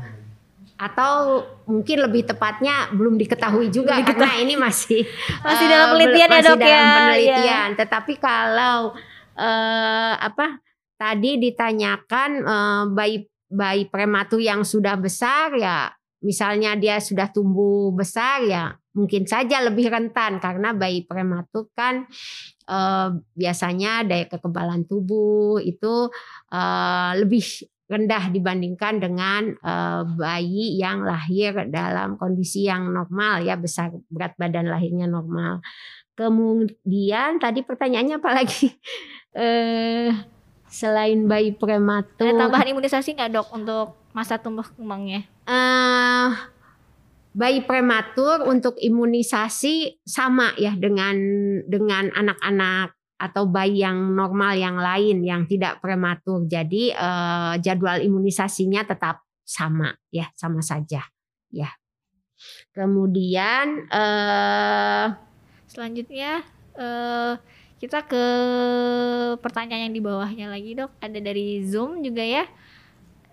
atau 0.84 1.40
mungkin 1.64 2.04
lebih 2.04 2.28
tepatnya 2.28 2.92
belum 2.92 3.16
diketahui 3.16 3.72
juga 3.72 3.96
Belum 3.96 4.08
karena 4.12 4.36
ini 4.36 4.54
masih 4.60 5.00
Masih 5.48 5.64
eh, 5.64 5.70
dalam 5.72 5.86
penelitian 5.96 6.28
ya, 6.28 6.34
masih 6.36 6.48
Dok, 6.52 6.58
dalam 6.60 6.68
ya. 6.84 6.92
penelitian. 6.92 7.68
Tetapi 7.80 8.14
kalau 8.20 8.78
eh, 9.40 10.14
apa 10.20 10.46
tadi 11.00 11.30
ditanyakan 11.40 12.30
eh, 12.44 12.84
bayi 12.92 13.16
bayi 13.48 13.82
prematur 13.88 14.40
yang 14.42 14.66
sudah 14.66 14.98
besar 15.00 15.56
ya 15.56 15.88
misalnya 16.24 16.74
dia 16.74 16.98
sudah 16.98 17.28
tumbuh 17.28 17.92
besar 17.92 18.42
ya 18.48 18.72
mungkin 18.96 19.28
saja 19.28 19.60
lebih 19.60 19.92
rentan 19.92 20.40
karena 20.40 20.72
bayi 20.72 21.04
prematur 21.04 21.68
kan 21.76 22.08
eh, 22.66 23.08
biasanya 23.36 24.08
daya 24.08 24.26
kekebalan 24.26 24.88
tubuh 24.88 25.60
itu 25.60 26.08
eh, 26.48 27.12
lebih 27.20 27.44
rendah 27.84 28.32
dibandingkan 28.32 28.96
dengan 28.96 29.42
eh, 29.52 30.02
bayi 30.16 30.80
yang 30.80 31.04
lahir 31.04 31.68
dalam 31.68 32.16
kondisi 32.16 32.64
yang 32.64 32.88
normal 32.88 33.44
ya 33.44 33.60
besar 33.60 33.92
berat 34.08 34.32
badan 34.40 34.72
lahirnya 34.72 35.04
normal. 35.04 35.60
Kemudian 36.14 37.42
tadi 37.42 37.60
pertanyaannya 37.66 38.16
apa 38.22 38.30
lagi? 38.32 38.72
eh 39.34 40.14
selain 40.70 41.26
bayi 41.26 41.54
prematur 41.54 42.22
Ada 42.22 42.46
tambahan 42.46 42.70
imunisasi 42.74 43.14
nggak 43.14 43.30
dok 43.34 43.48
untuk 43.54 43.86
masa 44.14 44.38
tumbuh 44.40 44.66
kembangnya? 44.66 45.26
eh 45.44 46.30
bayi 47.34 47.66
prematur 47.66 48.46
untuk 48.46 48.78
imunisasi 48.78 49.98
sama 50.06 50.54
ya 50.54 50.72
dengan 50.78 51.18
dengan 51.66 52.14
anak-anak 52.14 52.93
atau 53.14 53.46
bayi 53.46 53.86
yang 53.86 53.96
normal 54.14 54.58
yang 54.58 54.76
lain 54.76 55.22
yang 55.22 55.46
tidak 55.46 55.78
prematur. 55.78 56.44
Jadi 56.46 56.90
eh, 56.94 57.54
jadwal 57.62 58.02
imunisasinya 58.02 58.84
tetap 58.84 59.22
sama 59.44 59.94
ya, 60.10 60.28
sama 60.34 60.60
saja 60.64 61.04
ya. 61.52 61.70
Kemudian 62.74 63.88
eh 63.88 65.08
Selanjutnya 65.74 66.46
eh 66.78 67.34
kita 67.82 68.06
ke 68.06 68.24
pertanyaan 69.42 69.90
yang 69.90 69.94
di 69.98 70.02
bawahnya 70.02 70.46
lagi 70.46 70.78
dok. 70.78 70.94
Ada 71.02 71.18
dari 71.18 71.66
Zoom 71.66 72.00
juga 72.00 72.22
ya. 72.22 72.46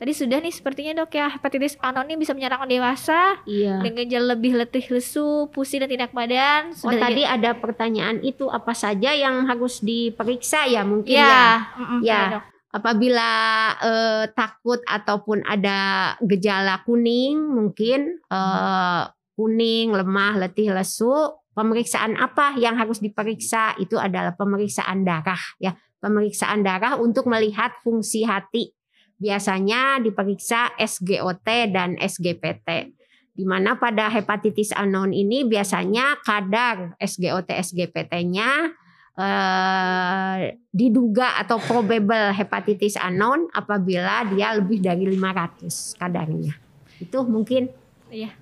Tadi 0.02 0.18
sudah 0.18 0.42
nih 0.42 0.50
sepertinya 0.50 1.06
dok 1.06 1.14
ya 1.14 1.30
hepatitis 1.30 1.78
anon 1.78 2.10
ini 2.10 2.26
bisa 2.26 2.34
menyerang 2.34 2.66
orang 2.66 2.74
dewasa 2.74 3.38
iya. 3.46 3.78
dengan 3.86 4.02
gejala 4.02 4.34
lebih 4.34 4.58
letih 4.58 4.82
lesu, 4.90 5.46
pusing 5.54 5.78
dan 5.86 5.94
tidak 5.94 6.10
badan. 6.10 6.74
Oh 6.82 6.90
Sudah 6.90 7.06
tadi 7.06 7.22
ada 7.22 7.54
pertanyaan 7.54 8.18
itu 8.26 8.50
apa 8.50 8.74
saja 8.74 9.14
yang 9.14 9.46
harus 9.46 9.78
diperiksa 9.86 10.66
ya 10.66 10.82
mungkin 10.82 11.22
ya, 11.22 11.30
ya. 11.30 11.46
mm-mm, 11.78 12.00
Ya. 12.02 12.18
ya, 12.18 12.22
dok. 12.34 12.44
apabila 12.82 13.32
eh, 13.78 14.26
takut 14.34 14.82
ataupun 14.90 15.46
ada 15.46 15.80
gejala 16.26 16.82
kuning 16.82 17.38
mungkin 17.38 18.26
eh, 18.26 19.04
kuning 19.38 19.94
lemah 19.94 20.42
letih 20.42 20.74
lesu 20.74 21.14
pemeriksaan 21.54 22.18
apa 22.18 22.58
yang 22.58 22.74
harus 22.74 22.98
diperiksa 23.06 23.78
itu 23.78 24.02
adalah 24.02 24.34
pemeriksaan 24.34 25.06
darah 25.06 25.38
ya 25.62 25.78
pemeriksaan 26.02 26.66
darah 26.66 26.98
untuk 26.98 27.30
melihat 27.30 27.78
fungsi 27.86 28.26
hati 28.26 28.74
biasanya 29.22 30.02
diperiksa 30.02 30.74
SGOT 30.82 31.48
dan 31.70 31.94
SGPT 32.02 32.98
di 33.32 33.46
mana 33.48 33.78
pada 33.78 34.10
hepatitis 34.10 34.74
anon 34.74 35.14
ini 35.14 35.46
biasanya 35.46 36.20
kadar 36.26 36.98
SGOT 36.98 37.54
SGPT-nya 37.54 38.74
eh, 39.16 40.58
diduga 40.74 41.38
atau 41.38 41.62
probable 41.62 42.34
hepatitis 42.34 42.98
anon 42.98 43.46
apabila 43.54 44.26
dia 44.34 44.58
lebih 44.58 44.82
dari 44.82 45.06
500 45.06 46.02
kadarnya. 46.02 46.58
Itu 46.98 47.24
mungkin 47.24 47.70
Iya. 48.12 48.36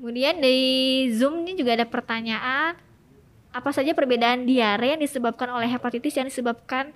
Kemudian 0.00 0.40
dari 0.40 1.12
Zoom 1.12 1.44
ini 1.44 1.60
juga 1.60 1.76
ada 1.76 1.84
pertanyaan 1.84 2.72
apa 3.52 3.70
saja 3.72 3.92
perbedaan 3.92 4.48
diare 4.48 4.96
yang 4.96 5.00
disebabkan 5.00 5.48
oleh 5.52 5.68
hepatitis 5.68 6.16
yang 6.16 6.28
disebabkan 6.28 6.92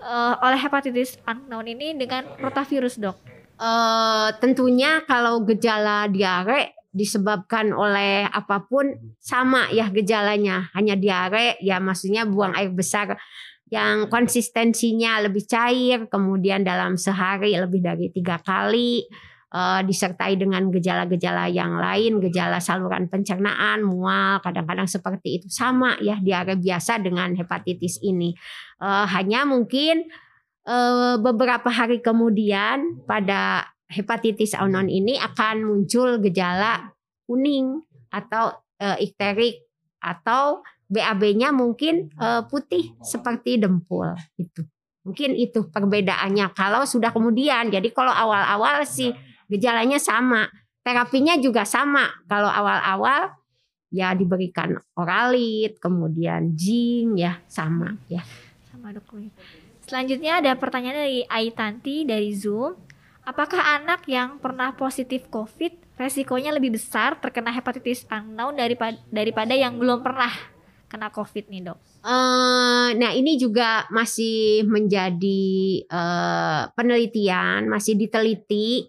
eh, 0.00 0.34
oleh 0.42 0.58
hepatitis 0.58 1.18
unknown 1.26 1.66
ini 1.68 1.94
dengan 1.98 2.26
rotavirus 2.38 2.98
dok? 2.98 3.16
eh, 3.58 4.28
tentunya 4.38 5.02
kalau 5.04 5.42
gejala 5.42 6.06
diare 6.06 6.78
disebabkan 6.88 7.70
oleh 7.76 8.24
apa 8.26 8.64
pun 8.64 9.14
sama 9.20 9.68
ya 9.70 9.90
gejalanya. 9.92 10.72
Hanya 10.72 10.96
diare 10.96 11.60
ya 11.60 11.78
maksudnya 11.78 12.24
buang 12.24 12.56
air 12.56 12.72
besar 12.72 13.18
yang 13.68 14.08
konsistensinya 14.08 15.20
lebih 15.20 15.44
cair 15.44 16.08
kemudian 16.08 16.64
dalam 16.64 16.96
sehari 16.96 17.52
lebih 17.52 17.84
dari 17.84 18.08
tiga 18.08 18.40
kali 18.40 19.04
eh, 19.52 19.80
disertai 19.86 20.36
dengan 20.36 20.68
gejala-gejala 20.72 21.48
yang 21.52 21.76
lain 21.76 22.20
gejala 22.20 22.60
saluran 22.60 23.08
pencernaan 23.08 23.84
mual 23.84 24.40
kadang-kadang 24.44 24.86
seperti 24.86 25.42
itu 25.42 25.48
sama 25.52 25.96
ya 26.04 26.20
diare 26.20 26.56
biasa 26.58 27.00
dengan 27.00 27.32
hepatitis 27.36 28.00
ini 28.04 28.34
Eh, 28.78 29.06
hanya 29.10 29.42
mungkin 29.42 30.06
eh, 30.62 31.14
beberapa 31.18 31.66
hari 31.66 31.98
kemudian 31.98 33.02
pada 33.10 33.66
hepatitis 33.90 34.54
anon 34.54 34.86
ini 34.86 35.18
akan 35.18 35.66
muncul 35.66 36.22
gejala 36.22 36.94
kuning 37.26 37.82
atau 38.14 38.54
eh, 38.78 39.02
ikterik 39.02 39.66
atau 39.98 40.62
BAB-nya 40.86 41.50
mungkin 41.50 42.06
eh, 42.14 42.42
putih 42.46 42.94
seperti 43.02 43.58
dempul 43.58 44.14
itu. 44.38 44.62
Mungkin 45.02 45.34
itu 45.34 45.66
perbedaannya 45.66 46.54
kalau 46.54 46.86
sudah 46.86 47.10
kemudian. 47.10 47.74
Jadi 47.74 47.90
kalau 47.90 48.14
awal-awal 48.14 48.86
sih 48.86 49.10
gejalanya 49.48 49.96
sama, 49.98 50.46
terapinya 50.84 51.34
juga 51.40 51.64
sama. 51.64 52.06
Kalau 52.28 52.48
awal-awal 52.48 53.32
ya 53.88 54.12
diberikan 54.12 54.76
oralit, 54.94 55.80
kemudian 55.80 56.52
zinc 56.54 57.16
ya 57.16 57.40
sama 57.48 57.96
ya. 58.06 58.20
Sama 58.68 58.92
dok. 58.92 59.08
Selanjutnya 59.88 60.44
ada 60.44 60.52
pertanyaan 60.60 61.08
dari 61.08 61.20
Aitanti 61.24 62.04
dari 62.04 62.36
Zoom. 62.36 62.76
Apakah 63.24 63.80
anak 63.80 64.08
yang 64.08 64.40
pernah 64.40 64.72
positif 64.72 65.28
COVID 65.28 66.00
resikonya 66.00 66.54
lebih 66.54 66.80
besar 66.80 67.20
terkena 67.20 67.52
hepatitis 67.52 68.08
unknown 68.08 68.56
daripada 68.56 68.96
daripada 69.12 69.52
yang 69.52 69.76
belum 69.76 70.00
pernah 70.00 70.32
kena 70.88 71.12
COVID 71.12 71.52
nih 71.52 71.62
dok? 71.68 71.78
Eh, 72.04 72.88
nah 72.96 73.12
ini 73.12 73.36
juga 73.36 73.84
masih 73.92 74.64
menjadi 74.64 75.84
eh, 75.84 76.62
penelitian, 76.72 77.68
masih 77.68 78.00
diteliti 78.00 78.88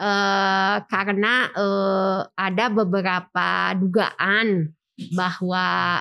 eh, 0.00 0.76
karena 0.88 1.34
eh, 1.52 2.20
ada 2.32 2.66
beberapa 2.72 3.76
dugaan 3.76 4.72
bahwa 5.12 6.00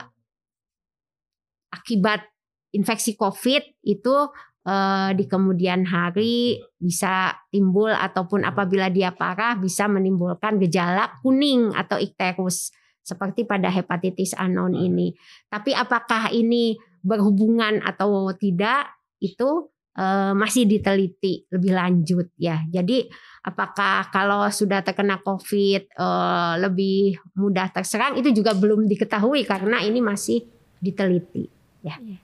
akibat 1.69 2.23
infeksi 2.71 3.19
COVID 3.19 3.83
itu 3.83 4.15
eh, 4.63 5.09
di 5.19 5.25
kemudian 5.27 5.83
hari 5.83 6.63
bisa 6.79 7.35
timbul 7.51 7.91
ataupun 7.91 8.47
apabila 8.47 8.88
dia 8.88 9.12
parah 9.12 9.59
bisa 9.59 9.91
menimbulkan 9.91 10.55
gejala 10.63 11.12
kuning 11.19 11.75
atau 11.75 11.99
ikterus 11.99 12.71
seperti 13.03 13.43
pada 13.43 13.67
hepatitis 13.73 14.38
anon 14.38 14.77
ini. 14.77 15.12
Tapi 15.49 15.73
apakah 15.73 16.29
ini 16.29 16.77
berhubungan 17.01 17.81
atau 17.81 18.29
tidak 18.38 18.91
itu 19.19 19.71
uh, 19.99 20.31
masih 20.31 20.63
diteliti 20.63 21.43
lebih 21.51 21.75
lanjut 21.75 22.31
ya. 22.39 22.63
Jadi 22.71 23.12
apakah 23.43 24.07
kalau 24.07 24.47
sudah 24.47 24.79
terkena 24.79 25.19
COVID 25.19 25.99
uh, 25.99 26.55
lebih 26.63 27.19
mudah 27.35 27.67
terserang 27.75 28.15
itu 28.15 28.31
juga 28.31 28.55
belum 28.55 28.88
diketahui 28.88 29.43
karena 29.43 29.83
ini 29.83 29.99
masih 29.99 30.47
diteliti 30.79 31.51
ya. 31.83 31.99
Iya. 31.99 32.19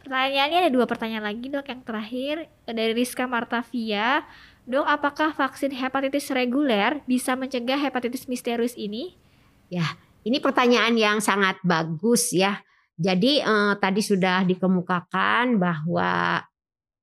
Pertanyaannya 0.00 0.58
ada 0.66 0.70
dua 0.72 0.90
pertanyaan 0.90 1.24
lagi 1.28 1.46
dok. 1.52 1.70
Yang 1.70 1.82
terakhir 1.86 2.34
dari 2.66 2.92
Rizka 2.96 3.30
Martavia, 3.30 4.26
dok 4.66 4.82
apakah 4.88 5.30
vaksin 5.30 5.70
hepatitis 5.70 6.34
reguler 6.34 6.98
bisa 7.06 7.38
mencegah 7.38 7.78
hepatitis 7.78 8.26
misterius 8.26 8.74
ini? 8.74 9.14
Ya, 9.70 9.86
ini 10.26 10.42
pertanyaan 10.42 10.98
yang 10.98 11.22
sangat 11.22 11.62
bagus 11.62 12.34
ya. 12.34 12.58
Jadi 12.98 13.38
eh, 13.38 13.74
tadi 13.78 14.02
sudah 14.02 14.42
dikemukakan 14.44 15.62
bahwa 15.62 16.42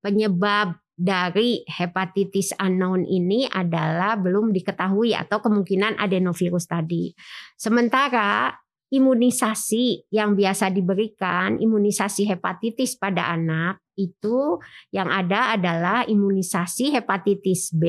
penyebab 0.04 0.78
dari 0.98 1.62
hepatitis 1.62 2.50
unknown 2.58 3.06
ini 3.06 3.46
adalah 3.46 4.18
belum 4.18 4.50
diketahui 4.50 5.14
atau 5.14 5.38
kemungkinan 5.38 5.94
adenovirus 5.94 6.66
tadi. 6.66 7.14
Sementara 7.54 8.50
imunisasi 8.90 10.10
yang 10.10 10.34
biasa 10.34 10.74
diberikan, 10.74 11.62
imunisasi 11.62 12.26
hepatitis 12.26 12.98
pada 12.98 13.30
anak 13.30 13.78
itu 13.98 14.62
yang 14.94 15.10
ada 15.10 15.58
adalah 15.58 16.06
imunisasi 16.06 16.94
hepatitis 16.94 17.74
B 17.74 17.84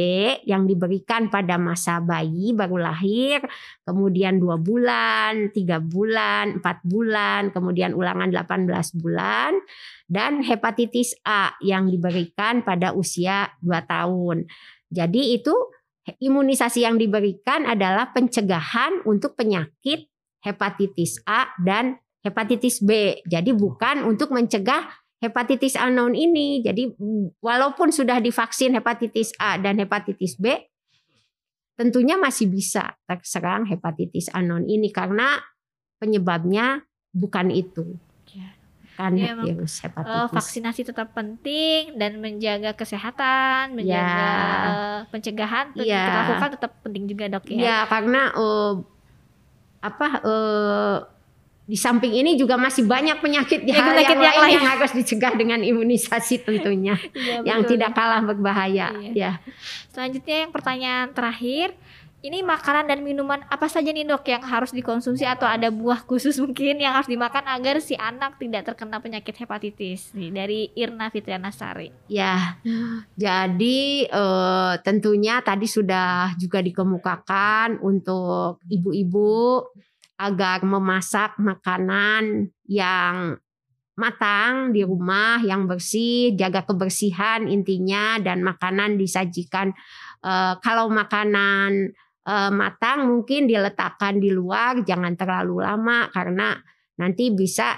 yang 0.50 0.66
diberikan 0.66 1.30
pada 1.30 1.62
masa 1.62 2.02
bayi 2.02 2.58
baru 2.58 2.82
lahir, 2.82 3.46
kemudian 3.86 4.42
dua 4.42 4.58
bulan, 4.58 5.54
tiga 5.54 5.78
bulan, 5.78 6.58
empat 6.58 6.82
bulan, 6.82 7.54
kemudian 7.54 7.94
ulangan 7.94 8.34
18 8.34 8.98
bulan, 8.98 9.54
dan 10.10 10.42
hepatitis 10.42 11.14
A 11.22 11.54
yang 11.62 11.86
diberikan 11.88 12.66
pada 12.66 12.98
usia 12.98 13.54
2 13.62 13.86
tahun. 13.86 14.50
Jadi 14.90 15.38
itu 15.38 15.54
imunisasi 16.18 16.82
yang 16.82 16.98
diberikan 16.98 17.70
adalah 17.70 18.10
pencegahan 18.10 19.06
untuk 19.06 19.38
penyakit 19.38 20.10
hepatitis 20.42 21.22
A 21.30 21.54
dan 21.62 22.02
hepatitis 22.26 22.84
B. 22.84 23.22
Jadi 23.28 23.56
bukan 23.56 24.04
untuk 24.04 24.36
mencegah 24.36 24.88
hepatitis 25.20 25.76
unknown 25.76 26.16
ini. 26.16 26.64
Jadi 26.64 26.96
walaupun 27.44 27.92
sudah 27.92 28.20
divaksin 28.24 28.76
hepatitis 28.76 29.36
A 29.38 29.60
dan 29.60 29.80
hepatitis 29.80 30.40
B, 30.40 30.56
tentunya 31.80 32.20
masih 32.20 32.52
bisa 32.52 32.96
terserang 33.08 33.68
hepatitis 33.68 34.32
unknown 34.36 34.68
ini 34.68 34.92
karena 34.92 35.40
penyebabnya 36.00 36.84
bukan 37.12 37.52
itu. 37.52 38.00
Ya. 38.32 38.52
Kan 39.00 39.16
ya, 39.16 39.32
virus 39.40 39.80
hepatitis. 39.80 40.12
Uh, 40.12 40.28
vaksinasi 40.28 40.82
tetap 40.84 41.16
penting 41.16 41.96
dan 41.96 42.20
menjaga 42.20 42.76
kesehatan, 42.76 43.76
menjaga 43.76 44.28
ya. 44.28 44.68
uh, 44.68 45.00
pencegahan 45.08 45.72
ya. 45.80 46.04
kita 46.04 46.20
lakukan 46.20 46.50
tetap 46.60 46.72
penting 46.84 47.04
juga 47.08 47.26
dok 47.32 47.48
ya. 47.48 47.60
Ya 47.60 47.78
karena 47.88 48.36
uh, 48.36 48.84
apa 49.80 50.08
uh, 50.28 50.98
di 51.70 51.78
samping 51.78 52.18
ini 52.18 52.34
juga 52.34 52.58
masih 52.58 52.90
banyak 52.90 53.22
penyakit, 53.22 53.62
ya, 53.62 53.78
penyakit 53.94 54.18
yang, 54.18 54.26
yang 54.26 54.42
lain 54.42 54.54
yang 54.58 54.68
harus 54.74 54.90
dicegah 54.90 55.38
dengan 55.38 55.62
imunisasi 55.62 56.42
tentunya 56.42 56.98
ya, 57.14 57.46
yang 57.46 57.62
betul. 57.62 57.78
tidak 57.78 57.94
kalah 57.94 58.26
berbahaya 58.26 58.90
iya. 58.98 59.14
ya. 59.14 59.32
Selanjutnya 59.94 60.50
yang 60.50 60.52
pertanyaan 60.52 61.14
terakhir 61.14 61.78
ini 62.20 62.44
makanan 62.44 62.90
dan 62.90 63.00
minuman 63.00 63.46
apa 63.48 63.72
saja 63.72 63.96
nih 63.96 64.04
dok 64.04 64.28
yang 64.28 64.44
harus 64.44 64.76
dikonsumsi 64.76 65.24
atau 65.24 65.48
ada 65.48 65.72
buah 65.72 66.04
khusus 66.04 66.36
mungkin 66.42 66.82
yang 66.82 66.92
harus 66.92 67.08
dimakan 67.08 67.48
agar 67.48 67.80
si 67.80 67.96
anak 67.96 68.36
tidak 68.42 68.68
terkena 68.68 69.00
penyakit 69.00 69.38
hepatitis 69.40 70.12
nih 70.12 70.34
dari 70.34 70.60
Irna 70.76 71.08
Fitriana 71.14 71.54
Sari. 71.54 71.94
Ya, 72.12 72.60
jadi 73.16 74.10
uh, 74.12 74.76
tentunya 74.84 75.40
tadi 75.40 75.70
sudah 75.70 76.36
juga 76.36 76.60
dikemukakan 76.60 77.80
untuk 77.80 78.60
ibu-ibu 78.68 79.64
agar 80.20 80.68
memasak 80.68 81.40
makanan 81.40 82.52
yang 82.68 83.40
matang 83.96 84.76
di 84.76 84.84
rumah 84.84 85.40
yang 85.44 85.68
bersih, 85.68 86.36
jaga 86.36 86.64
kebersihan 86.68 87.48
intinya 87.48 88.20
dan 88.20 88.44
makanan 88.44 88.96
disajikan 88.96 89.72
uh, 90.24 90.60
kalau 90.60 90.88
makanan 90.92 91.96
uh, 92.28 92.52
matang 92.52 93.08
mungkin 93.08 93.48
diletakkan 93.48 94.20
di 94.20 94.32
luar 94.32 94.84
jangan 94.88 95.16
terlalu 95.20 95.64
lama 95.64 96.08
karena 96.12 96.56
nanti 97.00 97.32
bisa 97.32 97.76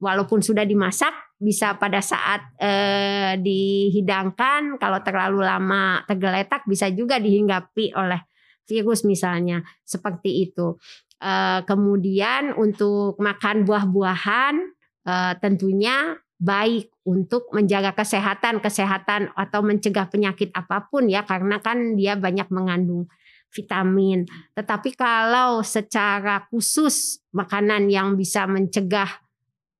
walaupun 0.00 0.44
sudah 0.44 0.68
dimasak 0.68 1.12
bisa 1.40 1.76
pada 1.80 2.00
saat 2.00 2.44
uh, 2.60 3.36
dihidangkan 3.40 4.76
kalau 4.80 5.00
terlalu 5.00 5.44
lama 5.44 6.04
tergeletak 6.04 6.64
bisa 6.68 6.88
juga 6.92 7.16
dihinggapi 7.20 7.92
oleh 7.96 8.20
virus 8.64 9.04
misalnya 9.04 9.60
seperti 9.84 10.48
itu. 10.48 10.80
Uh, 11.24 11.64
kemudian 11.64 12.52
untuk 12.52 13.16
makan 13.16 13.64
buah-buahan 13.64 14.60
uh, 15.08 15.32
tentunya 15.40 16.20
baik 16.36 16.92
untuk 17.08 17.48
menjaga 17.56 17.96
kesehatan 17.96 18.60
kesehatan 18.60 19.32
atau 19.32 19.64
mencegah 19.64 20.04
penyakit 20.12 20.52
apa 20.52 20.84
pun 20.84 21.08
ya 21.08 21.24
karena 21.24 21.64
kan 21.64 21.96
dia 21.96 22.12
banyak 22.20 22.52
mengandung 22.52 23.08
vitamin. 23.54 24.26
Tetapi 24.52 24.98
kalau 24.98 25.62
secara 25.62 26.44
khusus 26.50 27.22
makanan 27.30 27.88
yang 27.88 28.18
bisa 28.18 28.44
mencegah 28.50 29.08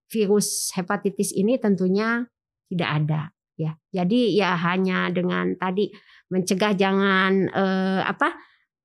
virus 0.08 0.70
hepatitis 0.78 1.34
ini 1.34 1.58
tentunya 1.58 2.24
tidak 2.70 2.90
ada 3.02 3.20
ya. 3.58 3.74
Jadi 3.90 4.38
ya 4.38 4.54
hanya 4.54 5.10
dengan 5.10 5.58
tadi 5.58 5.90
mencegah 6.30 6.72
jangan 6.78 7.50
eh, 7.50 8.00
apa 8.06 8.32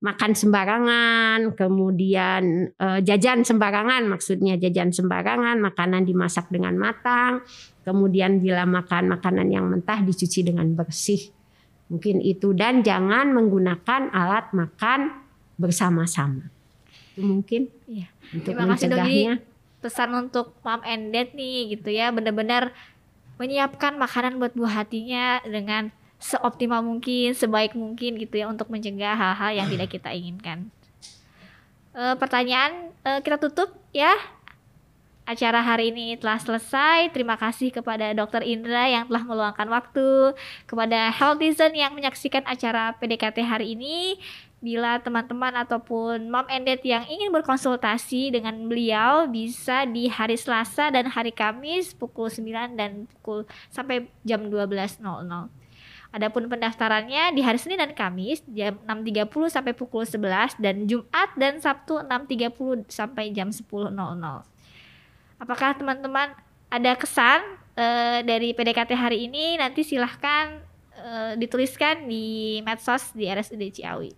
makan 0.00 0.32
sembarangan, 0.32 1.52
kemudian 1.56 2.72
eh, 2.72 3.00
jajan 3.04 3.44
sembarangan 3.44 4.08
maksudnya 4.08 4.56
jajan 4.56 4.92
sembarangan, 4.92 5.60
makanan 5.60 6.08
dimasak 6.08 6.48
dengan 6.48 6.76
matang, 6.80 7.44
kemudian 7.84 8.40
bila 8.40 8.64
makan 8.64 9.12
makanan 9.12 9.48
yang 9.52 9.68
mentah 9.68 10.00
dicuci 10.00 10.40
dengan 10.44 10.72
bersih 10.72 11.32
Mungkin 11.90 12.22
itu 12.22 12.54
dan 12.54 12.86
jangan 12.86 13.34
menggunakan 13.34 14.14
alat 14.14 14.54
makan 14.54 15.26
bersama-sama. 15.58 16.46
Itu 17.18 17.26
mungkin 17.26 17.66
ya. 17.90 18.06
untuk 18.30 18.54
Terima 18.54 18.70
mencegahnya. 18.70 19.42
Kasih 19.42 19.82
pesan 19.82 20.10
untuk 20.14 20.54
mom 20.62 20.86
and 20.86 21.10
dad 21.10 21.34
nih 21.34 21.74
gitu 21.74 21.90
ya, 21.90 22.14
benar-benar 22.14 22.70
menyiapkan 23.42 23.98
makanan 23.98 24.38
buat 24.38 24.54
buah 24.54 24.86
hatinya 24.86 25.42
dengan 25.42 25.90
seoptimal 26.20 26.84
mungkin, 26.84 27.32
sebaik 27.32 27.72
mungkin 27.72 28.20
gitu 28.20 28.36
ya 28.36 28.46
untuk 28.46 28.68
mencegah 28.68 29.16
hal-hal 29.16 29.64
yang 29.64 29.68
tidak 29.72 29.88
kita 29.88 30.12
inginkan. 30.12 30.68
E, 31.96 32.14
pertanyaan 32.20 32.92
e, 33.02 33.10
kita 33.24 33.40
tutup 33.40 33.72
ya 33.90 34.12
acara 35.24 35.64
hari 35.64 35.94
ini 35.94 36.18
telah 36.20 36.36
selesai. 36.36 37.08
Terima 37.14 37.38
kasih 37.40 37.70
kepada 37.70 38.12
Dr. 38.12 38.42
Indra 38.42 38.90
yang 38.90 39.06
telah 39.06 39.22
meluangkan 39.22 39.68
waktu, 39.70 40.36
kepada 40.66 41.14
Healthizen 41.14 41.72
yang 41.72 41.96
menyaksikan 41.96 42.42
acara 42.44 42.92
PDKT 42.98 43.38
hari 43.46 43.78
ini. 43.78 44.18
Bila 44.60 45.00
teman-teman 45.00 45.56
ataupun 45.64 46.28
mom 46.28 46.44
and 46.52 46.68
dad 46.68 46.84
yang 46.84 47.00
ingin 47.08 47.32
berkonsultasi 47.32 48.28
dengan 48.28 48.52
beliau 48.68 49.24
bisa 49.24 49.88
di 49.88 50.04
hari 50.04 50.36
Selasa 50.36 50.92
dan 50.92 51.08
hari 51.08 51.32
Kamis 51.32 51.96
pukul 51.96 52.28
9 52.28 52.76
dan 52.76 53.08
pukul 53.08 53.48
sampai 53.72 54.12
jam 54.20 54.44
12.00. 54.52 55.59
Adapun 56.10 56.50
pendaftarannya 56.50 57.30
di 57.38 57.40
hari 57.42 57.54
Senin 57.54 57.78
dan 57.78 57.94
Kamis 57.94 58.42
jam 58.50 58.82
6.30 58.82 59.30
sampai 59.46 59.72
pukul 59.78 60.02
11 60.02 60.58
dan 60.58 60.90
Jumat 60.90 61.30
dan 61.38 61.62
Sabtu 61.62 62.02
6.30 62.02 62.90
sampai 62.90 63.30
jam 63.30 63.54
10.00. 63.54 63.94
Apakah 65.38 65.70
teman-teman 65.78 66.34
ada 66.66 66.92
kesan 66.98 67.40
uh, 67.78 68.26
dari 68.26 68.50
PDKT 68.50 68.90
hari 68.98 69.30
ini? 69.30 69.54
Nanti 69.54 69.86
silahkan 69.86 70.58
uh, 70.98 71.38
dituliskan 71.38 72.10
di 72.10 72.58
medsos 72.66 73.14
di 73.14 73.30
RSUD 73.30 73.62
Ciawi. 73.70 74.10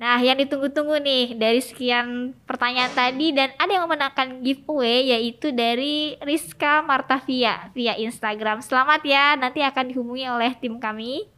Nah, 0.00 0.16
yang 0.16 0.40
ditunggu-tunggu 0.40 0.96
nih 1.04 1.36
dari 1.36 1.60
sekian 1.60 2.32
pertanyaan 2.48 2.88
tadi 2.96 3.36
dan 3.36 3.52
ada 3.60 3.68
yang 3.68 3.84
memenangkan 3.84 4.40
giveaway 4.40 5.12
yaitu 5.12 5.52
dari 5.52 6.16
Rizka 6.24 6.80
Martavia 6.80 7.68
via 7.76 7.92
Instagram. 8.00 8.64
Selamat 8.64 9.04
ya, 9.04 9.36
nanti 9.36 9.60
akan 9.60 9.92
dihubungi 9.92 10.24
oleh 10.24 10.56
tim 10.56 10.80
kami. 10.80 11.28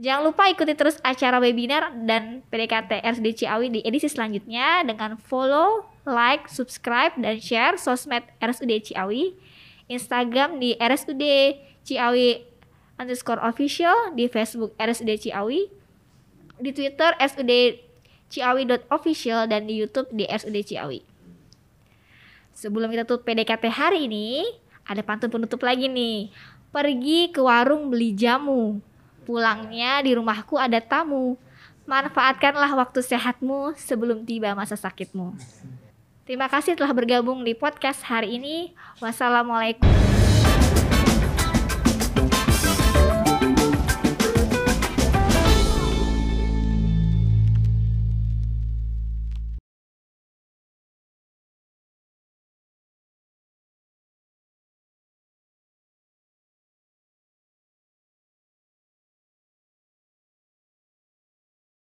Jangan 0.00 0.32
lupa 0.32 0.48
ikuti 0.48 0.72
terus 0.72 0.96
acara 1.04 1.36
webinar 1.36 1.92
dan 2.08 2.40
PDKT 2.48 3.04
RSD 3.04 3.44
Ciawi 3.44 3.68
di 3.68 3.80
edisi 3.84 4.08
selanjutnya 4.08 4.80
dengan 4.80 5.20
follow, 5.20 5.84
like, 6.08 6.48
subscribe, 6.48 7.12
dan 7.20 7.36
share 7.36 7.76
sosmed 7.76 8.24
RSUD 8.40 8.88
Ciawi, 8.88 9.36
Instagram 9.92 10.56
di 10.56 10.72
RSUD 10.80 11.20
Ciawi 11.84 12.40
underscore 12.96 13.44
official, 13.44 14.16
di 14.16 14.24
Facebook 14.32 14.72
RSUD 14.80 15.28
Ciawi, 15.28 15.79
di 16.60 16.70
Twitter 16.76 17.16
RSUD 17.18 17.52
Ciawi.official, 18.30 19.50
dan 19.50 19.66
di 19.66 19.82
Youtube 19.82 20.06
di 20.14 20.22
RSUD 20.22 20.62
Ciawi. 20.62 21.02
Sebelum 22.54 22.92
kita 22.94 23.02
tutup 23.02 23.26
PDKT 23.26 23.66
hari 23.74 24.06
ini, 24.06 24.46
ada 24.86 25.02
pantun 25.02 25.32
penutup 25.34 25.58
lagi 25.66 25.90
nih. 25.90 26.30
Pergi 26.70 27.34
ke 27.34 27.42
warung 27.42 27.90
beli 27.90 28.14
jamu. 28.14 28.78
Pulangnya 29.26 29.98
di 30.06 30.14
rumahku 30.14 30.54
ada 30.54 30.78
tamu. 30.78 31.34
Manfaatkanlah 31.90 32.70
waktu 32.78 33.02
sehatmu 33.02 33.74
sebelum 33.74 34.22
tiba 34.22 34.54
masa 34.54 34.78
sakitmu. 34.78 35.34
Terima 36.22 36.46
kasih 36.46 36.78
telah 36.78 36.94
bergabung 36.94 37.42
di 37.42 37.58
podcast 37.58 38.06
hari 38.06 38.38
ini. 38.38 38.70
Wassalamualaikum 39.02 40.09